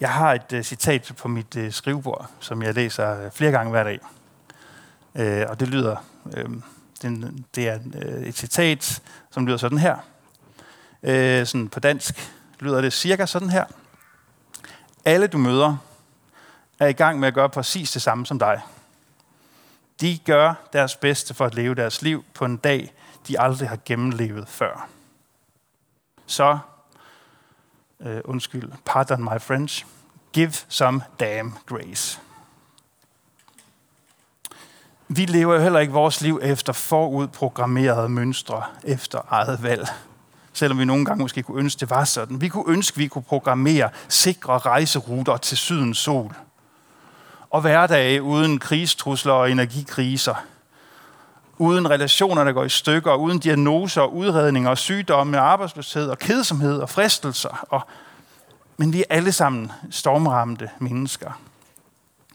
Jeg 0.00 0.12
har 0.12 0.32
et 0.34 0.52
uh, 0.52 0.62
citat 0.62 1.12
på 1.18 1.28
mit 1.28 1.56
uh, 1.56 1.70
skrivebord, 1.70 2.30
som 2.40 2.62
jeg 2.62 2.74
læser 2.74 3.26
uh, 3.26 3.32
flere 3.32 3.50
gange 3.52 3.70
hver 3.70 3.84
dag. 3.84 4.00
Uh, 5.14 5.50
og 5.50 5.60
det 5.60 5.68
lyder, 5.68 5.96
uh, 6.24 6.54
det, 7.02 7.44
det 7.54 7.68
er 7.68 7.78
uh, 7.78 8.22
et 8.22 8.36
citat, 8.36 9.02
som 9.30 9.46
lyder 9.46 9.56
sådan 9.56 9.78
her. 9.78 9.96
Øh, 11.04 11.46
sådan 11.46 11.68
på 11.68 11.80
dansk 11.80 12.32
lyder 12.60 12.80
det 12.80 12.92
cirka 12.92 13.26
sådan 13.26 13.50
her. 13.50 13.64
Alle 15.04 15.26
du 15.26 15.38
møder 15.38 15.76
er 16.78 16.86
i 16.86 16.92
gang 16.92 17.20
med 17.20 17.28
at 17.28 17.34
gøre 17.34 17.48
præcis 17.48 17.92
det 17.92 18.02
samme 18.02 18.26
som 18.26 18.38
dig. 18.38 18.62
De 20.00 20.18
gør 20.18 20.54
deres 20.72 20.96
bedste 20.96 21.34
for 21.34 21.44
at 21.44 21.54
leve 21.54 21.74
deres 21.74 22.02
liv 22.02 22.24
på 22.34 22.44
en 22.44 22.56
dag, 22.56 22.94
de 23.28 23.40
aldrig 23.40 23.68
har 23.68 23.78
gennemlevet 23.84 24.48
før. 24.48 24.88
Så, 26.26 26.58
øh, 28.00 28.20
undskyld, 28.24 28.72
pardon 28.84 29.24
my 29.24 29.40
French, 29.40 29.86
give 30.32 30.52
some 30.68 31.02
damn 31.20 31.54
grace. 31.66 32.20
Vi 35.08 35.24
lever 35.24 35.54
jo 35.54 35.60
heller 35.60 35.80
ikke 35.80 35.92
vores 35.92 36.20
liv 36.20 36.40
efter 36.42 36.72
forudprogrammerede 36.72 38.08
mønstre 38.08 38.62
efter 38.84 39.20
eget 39.30 39.62
valg. 39.62 39.88
Selvom 40.54 40.78
vi 40.78 40.84
nogle 40.84 41.04
gange 41.04 41.22
måske 41.22 41.42
kunne 41.42 41.60
ønske, 41.60 41.80
det 41.80 41.90
var 41.90 42.04
sådan. 42.04 42.40
Vi 42.40 42.48
kunne 42.48 42.72
ønske, 42.72 42.96
vi 42.96 43.06
kunne 43.06 43.22
programmere 43.22 43.88
sikre 44.08 44.58
rejseruter 44.58 45.36
til 45.36 45.56
sydens 45.56 45.98
sol. 45.98 46.34
Og 47.50 47.60
hverdage 47.60 48.22
uden 48.22 48.58
krigstrusler 48.58 49.32
og 49.32 49.50
energikriser– 49.50 50.34
uden 51.58 51.90
relationer, 51.90 52.44
der 52.44 52.52
går 52.52 52.64
i 52.64 52.68
stykker, 52.68 53.14
uden 53.14 53.38
diagnoser, 53.38 54.04
udredninger, 54.04 54.74
sygdomme, 54.74 55.38
arbejdsløshed 55.38 56.08
og 56.08 56.18
kedsomhed 56.18 56.78
og 56.78 56.90
fristelser. 56.90 57.66
Og, 57.70 57.80
men 58.76 58.92
vi 58.92 59.00
er 59.00 59.04
alle 59.10 59.32
sammen 59.32 59.72
stormramte 59.90 60.70
mennesker, 60.78 61.40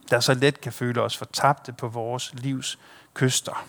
der 0.09 0.19
så 0.19 0.33
let 0.33 0.61
kan 0.61 0.73
føle 0.73 1.01
os 1.01 1.17
fortabte 1.17 1.73
på 1.73 1.87
vores 1.87 2.33
livs 2.33 2.79
kyster. 3.13 3.65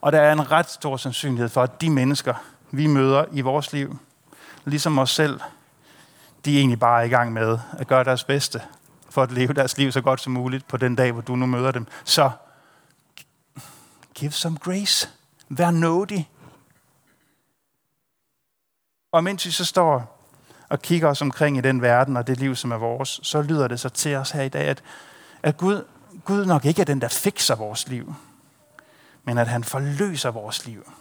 Og 0.00 0.12
der 0.12 0.20
er 0.20 0.32
en 0.32 0.50
ret 0.50 0.70
stor 0.70 0.96
sandsynlighed 0.96 1.48
for, 1.48 1.62
at 1.62 1.80
de 1.80 1.90
mennesker, 1.90 2.34
vi 2.70 2.86
møder 2.86 3.24
i 3.32 3.40
vores 3.40 3.72
liv, 3.72 3.98
ligesom 4.64 4.98
os 4.98 5.10
selv, 5.10 5.40
de 6.44 6.54
er 6.54 6.58
egentlig 6.58 6.80
bare 6.80 7.06
i 7.06 7.08
gang 7.08 7.32
med 7.32 7.58
at 7.72 7.86
gøre 7.86 8.04
deres 8.04 8.24
bedste 8.24 8.62
for 9.10 9.22
at 9.22 9.32
leve 9.32 9.52
deres 9.52 9.78
liv 9.78 9.92
så 9.92 10.00
godt 10.00 10.20
som 10.20 10.32
muligt 10.32 10.68
på 10.68 10.76
den 10.76 10.96
dag, 10.96 11.12
hvor 11.12 11.22
du 11.22 11.36
nu 11.36 11.46
møder 11.46 11.70
dem. 11.70 11.86
Så 12.04 12.30
Give 14.16 14.32
some 14.32 14.58
grace. 14.60 15.08
Vær 15.48 15.70
nådig. 15.70 16.30
Og 19.12 19.24
mens 19.24 19.46
vi 19.46 19.50
så 19.50 19.64
står 19.64 20.22
og 20.68 20.82
kigger 20.82 21.08
os 21.08 21.22
omkring 21.22 21.58
i 21.58 21.60
den 21.60 21.82
verden 21.82 22.16
og 22.16 22.26
det 22.26 22.40
liv, 22.40 22.56
som 22.56 22.72
er 22.72 22.76
vores, 22.76 23.20
så 23.22 23.42
lyder 23.42 23.68
det 23.68 23.80
så 23.80 23.88
til 23.88 24.14
os 24.14 24.30
her 24.30 24.42
i 24.42 24.48
dag, 24.48 24.68
at, 24.68 24.82
at 25.42 25.56
Gud, 25.56 25.84
Gud 26.24 26.46
nok 26.46 26.64
ikke 26.64 26.80
er 26.80 26.84
den, 26.84 27.00
der 27.00 27.08
fikser 27.08 27.54
vores 27.54 27.88
liv, 27.88 28.14
men 29.24 29.38
at 29.38 29.48
han 29.48 29.64
forløser 29.64 30.30
vores 30.30 30.66
liv. 30.66 30.92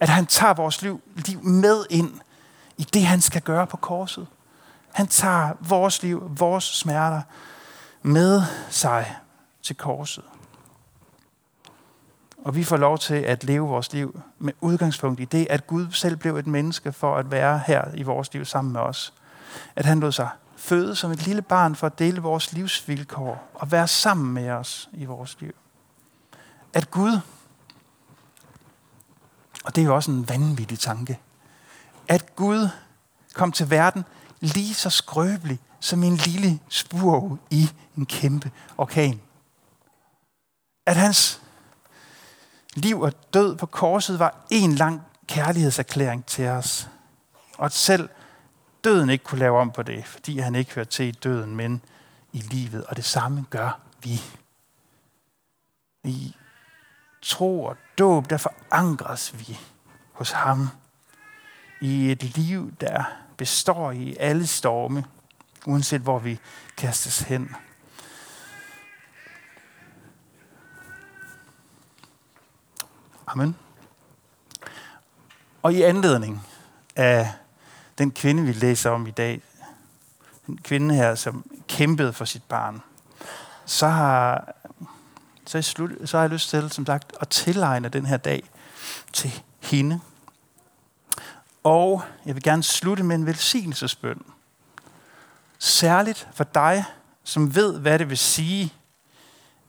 At 0.00 0.08
han 0.08 0.26
tager 0.26 0.54
vores 0.54 0.82
liv, 0.82 1.00
liv 1.14 1.42
med 1.42 1.84
ind 1.90 2.20
i 2.76 2.82
det, 2.82 3.06
han 3.06 3.20
skal 3.20 3.42
gøre 3.42 3.66
på 3.66 3.76
korset. 3.76 4.26
Han 4.92 5.06
tager 5.06 5.52
vores 5.60 6.02
liv, 6.02 6.30
vores 6.38 6.64
smerter 6.64 7.22
med 8.02 8.42
sig 8.70 9.16
til 9.62 9.76
korset. 9.76 10.24
Og 12.44 12.54
vi 12.54 12.64
får 12.64 12.76
lov 12.76 12.98
til 12.98 13.14
at 13.14 13.44
leve 13.44 13.68
vores 13.68 13.92
liv 13.92 14.20
med 14.38 14.52
udgangspunkt 14.60 15.20
i 15.20 15.24
det, 15.24 15.46
at 15.50 15.66
Gud 15.66 15.86
selv 15.90 16.16
blev 16.16 16.36
et 16.36 16.46
menneske 16.46 16.92
for 16.92 17.16
at 17.16 17.30
være 17.30 17.60
her 17.66 17.84
i 17.94 18.02
vores 18.02 18.32
liv 18.34 18.44
sammen 18.44 18.72
med 18.72 18.80
os. 18.80 19.12
At 19.76 19.84
han 19.84 20.00
lod 20.00 20.12
sig 20.12 20.28
føde 20.56 20.96
som 20.96 21.10
et 21.10 21.26
lille 21.26 21.42
barn 21.42 21.74
for 21.74 21.86
at 21.86 21.98
dele 21.98 22.20
vores 22.20 22.52
livsvilkår 22.52 23.50
og 23.54 23.72
være 23.72 23.88
sammen 23.88 24.34
med 24.34 24.50
os 24.50 24.88
i 24.92 25.04
vores 25.04 25.40
liv. 25.40 25.54
At 26.72 26.90
Gud, 26.90 27.20
og 29.62 29.76
det 29.76 29.82
er 29.82 29.86
jo 29.86 29.94
også 29.94 30.10
en 30.10 30.28
vanvittig 30.28 30.78
tanke, 30.78 31.18
at 32.08 32.36
Gud 32.36 32.68
kom 33.34 33.52
til 33.52 33.70
verden 33.70 34.04
lige 34.40 34.74
så 34.74 34.90
skrøbelig 34.90 35.58
som 35.80 36.02
en 36.02 36.16
lille 36.16 36.60
spurv 36.68 37.38
i 37.50 37.70
en 37.96 38.06
kæmpe 38.06 38.50
orkan. 38.78 39.20
At 40.86 40.96
hans 40.96 41.40
liv 42.74 43.00
og 43.00 43.12
død 43.34 43.56
på 43.56 43.66
korset 43.66 44.18
var 44.18 44.44
en 44.50 44.74
lang 44.74 45.02
kærlighedserklæring 45.26 46.26
til 46.26 46.48
os. 46.48 46.88
Og 47.58 47.64
at 47.64 47.72
selv 47.72 48.08
døden 48.84 49.10
ikke 49.10 49.24
kunne 49.24 49.38
lave 49.38 49.58
om 49.58 49.70
på 49.70 49.82
det, 49.82 50.06
fordi 50.06 50.38
han 50.38 50.54
ikke 50.54 50.74
hørte 50.74 50.90
til 50.90 51.06
i 51.06 51.10
døden, 51.10 51.56
men 51.56 51.82
i 52.32 52.38
livet. 52.38 52.84
Og 52.84 52.96
det 52.96 53.04
samme 53.04 53.46
gør 53.50 53.80
vi. 54.02 54.20
I 56.04 56.36
tro 57.22 57.64
og 57.64 57.76
dåb, 57.98 58.30
der 58.30 58.36
forankres 58.36 59.38
vi 59.38 59.58
hos 60.12 60.30
ham 60.30 60.68
i 61.80 62.12
et 62.12 62.22
liv, 62.22 62.72
der 62.80 63.04
består 63.36 63.90
i 63.90 64.16
alle 64.20 64.46
storme, 64.46 65.04
uanset 65.66 66.00
hvor 66.00 66.18
vi 66.18 66.40
kastes 66.76 67.20
hen. 67.20 67.56
Amen. 73.26 73.56
Og 75.62 75.72
i 75.72 75.82
anledning 75.82 76.46
af 76.96 77.32
den 77.98 78.10
kvinde, 78.10 78.42
vi 78.42 78.52
læser 78.52 78.90
om 78.90 79.06
i 79.06 79.10
dag, 79.10 79.42
den 80.46 80.58
kvinde 80.58 80.94
her, 80.94 81.14
som 81.14 81.50
kæmpede 81.68 82.12
for 82.12 82.24
sit 82.24 82.42
barn, 82.42 82.82
så 83.64 83.88
har, 83.88 84.54
så, 85.52 85.58
er 85.58 85.62
slut, 85.62 85.90
så 86.04 86.16
har 86.16 86.24
jeg 86.24 86.30
lyst 86.30 86.50
til, 86.50 86.70
som 86.70 86.86
sagt, 86.86 87.12
at 87.20 87.28
tilegne 87.28 87.88
den 87.88 88.06
her 88.06 88.16
dag 88.16 88.50
til 89.12 89.42
hende. 89.60 90.00
Og 91.64 92.02
jeg 92.26 92.34
vil 92.34 92.42
gerne 92.42 92.62
slutte 92.62 93.02
med 93.02 93.16
en 93.16 93.26
velsignelsesbøn. 93.26 94.22
Særligt 95.58 96.28
for 96.34 96.44
dig, 96.44 96.84
som 97.24 97.54
ved, 97.54 97.78
hvad 97.78 97.98
det 97.98 98.08
vil 98.08 98.18
sige 98.18 98.72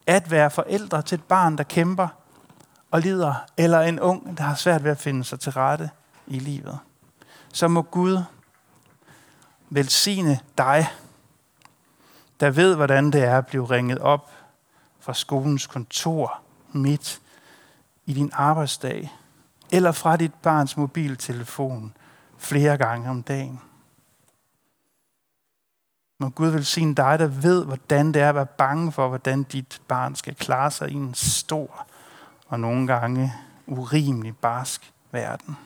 at 0.07 0.31
være 0.31 0.51
forældre 0.51 1.01
til 1.01 1.15
et 1.15 1.23
barn, 1.23 1.57
der 1.57 1.63
kæmper 1.63 2.07
og 2.91 3.01
lider, 3.01 3.33
eller 3.57 3.81
en 3.81 3.99
ung, 3.99 4.37
der 4.37 4.43
har 4.43 4.55
svært 4.55 4.83
ved 4.83 4.91
at 4.91 4.99
finde 4.99 5.23
sig 5.23 5.39
til 5.39 5.51
rette 5.51 5.89
i 6.27 6.39
livet, 6.39 6.79
så 7.53 7.67
må 7.67 7.81
Gud 7.81 8.23
velsigne 9.69 10.39
dig, 10.57 10.87
der 12.39 12.49
ved, 12.49 12.75
hvordan 12.75 13.11
det 13.11 13.23
er 13.23 13.37
at 13.37 13.47
blive 13.47 13.65
ringet 13.65 13.99
op 13.99 14.29
fra 15.03 15.13
skolens 15.13 15.67
kontor 15.67 16.41
midt 16.71 17.21
i 18.05 18.13
din 18.13 18.31
arbejdsdag, 18.33 19.13
eller 19.71 19.91
fra 19.91 20.17
dit 20.17 20.33
barns 20.33 20.77
mobiltelefon 20.77 21.97
flere 22.37 22.77
gange 22.77 23.09
om 23.09 23.23
dagen. 23.23 23.61
Må 26.19 26.29
Gud 26.29 26.47
velsigne 26.47 26.95
dig, 26.95 27.19
der 27.19 27.27
ved, 27.27 27.65
hvordan 27.65 28.13
det 28.13 28.21
er 28.21 28.29
at 28.29 28.35
være 28.35 28.45
bange 28.45 28.91
for, 28.91 29.07
hvordan 29.07 29.43
dit 29.43 29.81
barn 29.87 30.15
skal 30.15 30.35
klare 30.35 30.71
sig 30.71 30.91
i 30.91 30.93
en 30.93 31.13
stor 31.13 31.87
og 32.47 32.59
nogle 32.59 32.87
gange 32.87 33.33
urimelig 33.67 34.37
barsk 34.37 34.93
verden. 35.11 35.57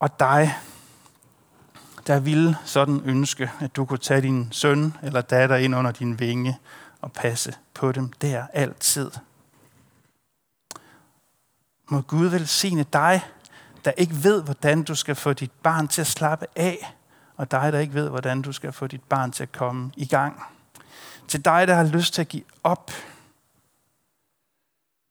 Og 0.00 0.20
dig, 0.20 0.54
der 2.06 2.20
vil 2.20 2.56
sådan 2.64 3.00
ønske, 3.04 3.50
at 3.60 3.76
du 3.76 3.84
kunne 3.84 3.98
tage 3.98 4.20
din 4.20 4.48
søn 4.52 4.94
eller 5.02 5.20
datter 5.20 5.56
ind 5.56 5.74
under 5.76 5.90
din 5.90 6.20
vinge 6.20 6.58
og 7.00 7.12
passe 7.12 7.54
på 7.74 7.92
dem 7.92 8.12
der 8.12 8.46
altid. 8.52 9.10
Må 11.88 12.00
Gud 12.00 12.26
velsigne 12.26 12.82
dig, 12.92 13.24
der 13.84 13.90
ikke 13.90 14.22
ved, 14.22 14.42
hvordan 14.42 14.82
du 14.82 14.94
skal 14.94 15.14
få 15.14 15.32
dit 15.32 15.52
barn 15.62 15.88
til 15.88 16.00
at 16.00 16.06
slappe 16.06 16.46
af, 16.56 16.96
og 17.36 17.50
dig, 17.50 17.72
der 17.72 17.78
ikke 17.78 17.94
ved, 17.94 18.08
hvordan 18.08 18.42
du 18.42 18.52
skal 18.52 18.72
få 18.72 18.86
dit 18.86 19.02
barn 19.02 19.32
til 19.32 19.42
at 19.42 19.52
komme 19.52 19.92
i 19.96 20.06
gang. 20.06 20.42
Til 21.28 21.44
dig, 21.44 21.68
der 21.68 21.74
har 21.74 21.84
lyst 21.84 22.14
til 22.14 22.20
at 22.20 22.28
give 22.28 22.44
op, 22.62 22.90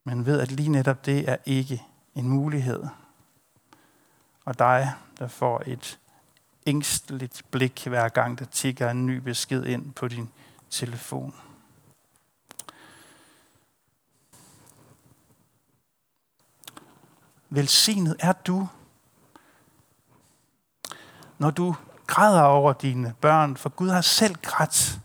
men 0.06 0.26
ved, 0.26 0.40
at 0.40 0.52
lige 0.52 0.70
netop 0.70 1.06
det 1.06 1.30
er 1.30 1.38
ikke 1.46 1.84
en 2.16 2.30
mulighed. 2.30 2.84
Og 4.46 4.60
dig, 4.60 4.94
der 5.20 5.28
får 5.28 5.64
et 5.66 6.00
ængsteligt 6.66 7.42
blik 7.52 7.88
hver 7.88 8.10
gang, 8.10 8.40
der 8.40 8.46
tigger 8.46 8.92
en 8.92 9.06
ny 9.06 9.18
besked 9.18 9.66
ind 9.66 9.94
på 9.94 10.08
din 10.08 10.30
telefon. 10.70 11.36
Velsignet 17.50 18.16
er 18.20 18.34
du, 18.34 18.68
når 21.38 21.52
du 21.52 21.76
græder 22.08 22.42
over 22.42 22.74
dine 22.74 23.16
børn, 23.22 23.58
for 23.58 23.70
Gud 23.70 23.90
har 23.90 24.02
selv 24.02 24.36
grædt 24.42 25.00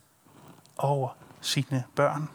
over 0.78 1.16
sine 1.40 1.84
børn. 1.94 2.28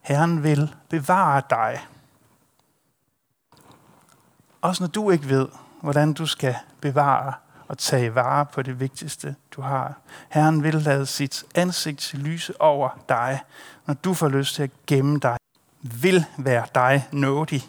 Herren 0.00 0.42
vil 0.42 0.74
bevare 0.88 1.42
dig. 1.50 1.86
Også 4.60 4.82
når 4.82 4.88
du 4.88 5.10
ikke 5.10 5.28
ved, 5.28 5.48
hvordan 5.80 6.12
du 6.12 6.26
skal 6.26 6.56
bevare 6.80 7.32
og 7.68 7.78
tage 7.78 8.14
vare 8.14 8.46
på 8.46 8.62
det 8.62 8.80
vigtigste, 8.80 9.34
du 9.56 9.62
har. 9.62 9.94
Herren 10.28 10.62
vil 10.62 10.74
lade 10.74 11.06
sit 11.06 11.44
ansigt 11.54 12.14
lyse 12.14 12.60
over 12.60 12.88
dig, 13.08 13.40
når 13.86 13.94
du 13.94 14.14
får 14.14 14.28
lyst 14.28 14.54
til 14.54 14.62
at 14.62 14.70
gemme 14.86 15.18
dig. 15.18 15.36
Vil 15.82 16.24
være 16.38 16.66
dig 16.74 17.08
nådig, 17.12 17.62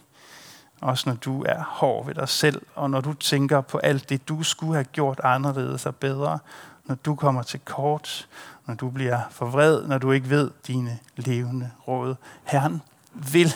også 0.81 1.09
når 1.09 1.15
du 1.15 1.43
er 1.43 1.63
hård 1.63 2.05
ved 2.05 2.15
dig 2.15 2.29
selv, 2.29 2.61
og 2.75 2.89
når 2.89 3.01
du 3.01 3.13
tænker 3.13 3.61
på 3.61 3.77
alt 3.77 4.09
det, 4.09 4.27
du 4.27 4.43
skulle 4.43 4.73
have 4.73 4.83
gjort 4.83 5.21
anderledes 5.23 5.85
og 5.85 5.95
bedre, 5.95 6.39
når 6.85 6.95
du 6.95 7.15
kommer 7.15 7.43
til 7.43 7.59
kort, 7.59 8.27
når 8.65 8.73
du 8.73 8.89
bliver 8.89 9.19
forvred, 9.31 9.87
når 9.87 9.97
du 9.97 10.11
ikke 10.11 10.29
ved 10.29 10.51
dine 10.67 10.99
levende 11.15 11.71
råd. 11.87 12.15
Herren 12.43 12.81
vil 13.13 13.55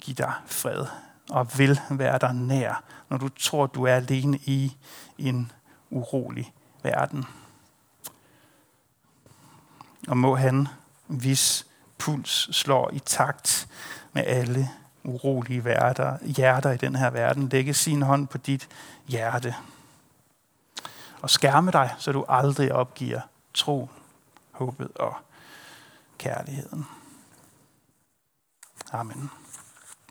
give 0.00 0.14
dig 0.14 0.32
fred 0.46 0.86
og 1.30 1.58
vil 1.58 1.80
være 1.90 2.18
dig 2.18 2.34
nær, 2.34 2.82
når 3.08 3.16
du 3.16 3.28
tror, 3.28 3.66
du 3.66 3.84
er 3.84 3.94
alene 3.94 4.38
i 4.38 4.76
en 5.18 5.52
urolig 5.90 6.52
verden. 6.82 7.24
Og 10.08 10.16
må 10.16 10.36
han, 10.36 10.68
hvis 11.06 11.66
puls 11.98 12.56
slår 12.56 12.90
i 12.92 12.98
takt 12.98 13.68
med 14.12 14.24
alle 14.26 14.70
urolige 15.04 15.64
værter, 15.64 16.18
hjerter 16.22 16.70
i 16.70 16.76
den 16.76 16.96
her 16.96 17.10
verden, 17.10 17.48
lægge 17.48 17.74
sin 17.74 18.02
hånd 18.02 18.26
på 18.26 18.38
dit 18.38 18.68
hjerte 19.06 19.54
og 21.22 21.30
skærme 21.30 21.70
dig, 21.70 21.94
så 21.98 22.12
du 22.12 22.24
aldrig 22.28 22.72
opgiver 22.72 23.20
tro, 23.54 23.90
håbet 24.50 24.90
og 24.94 25.16
kærligheden. 26.18 26.86
Amen. 28.92 29.30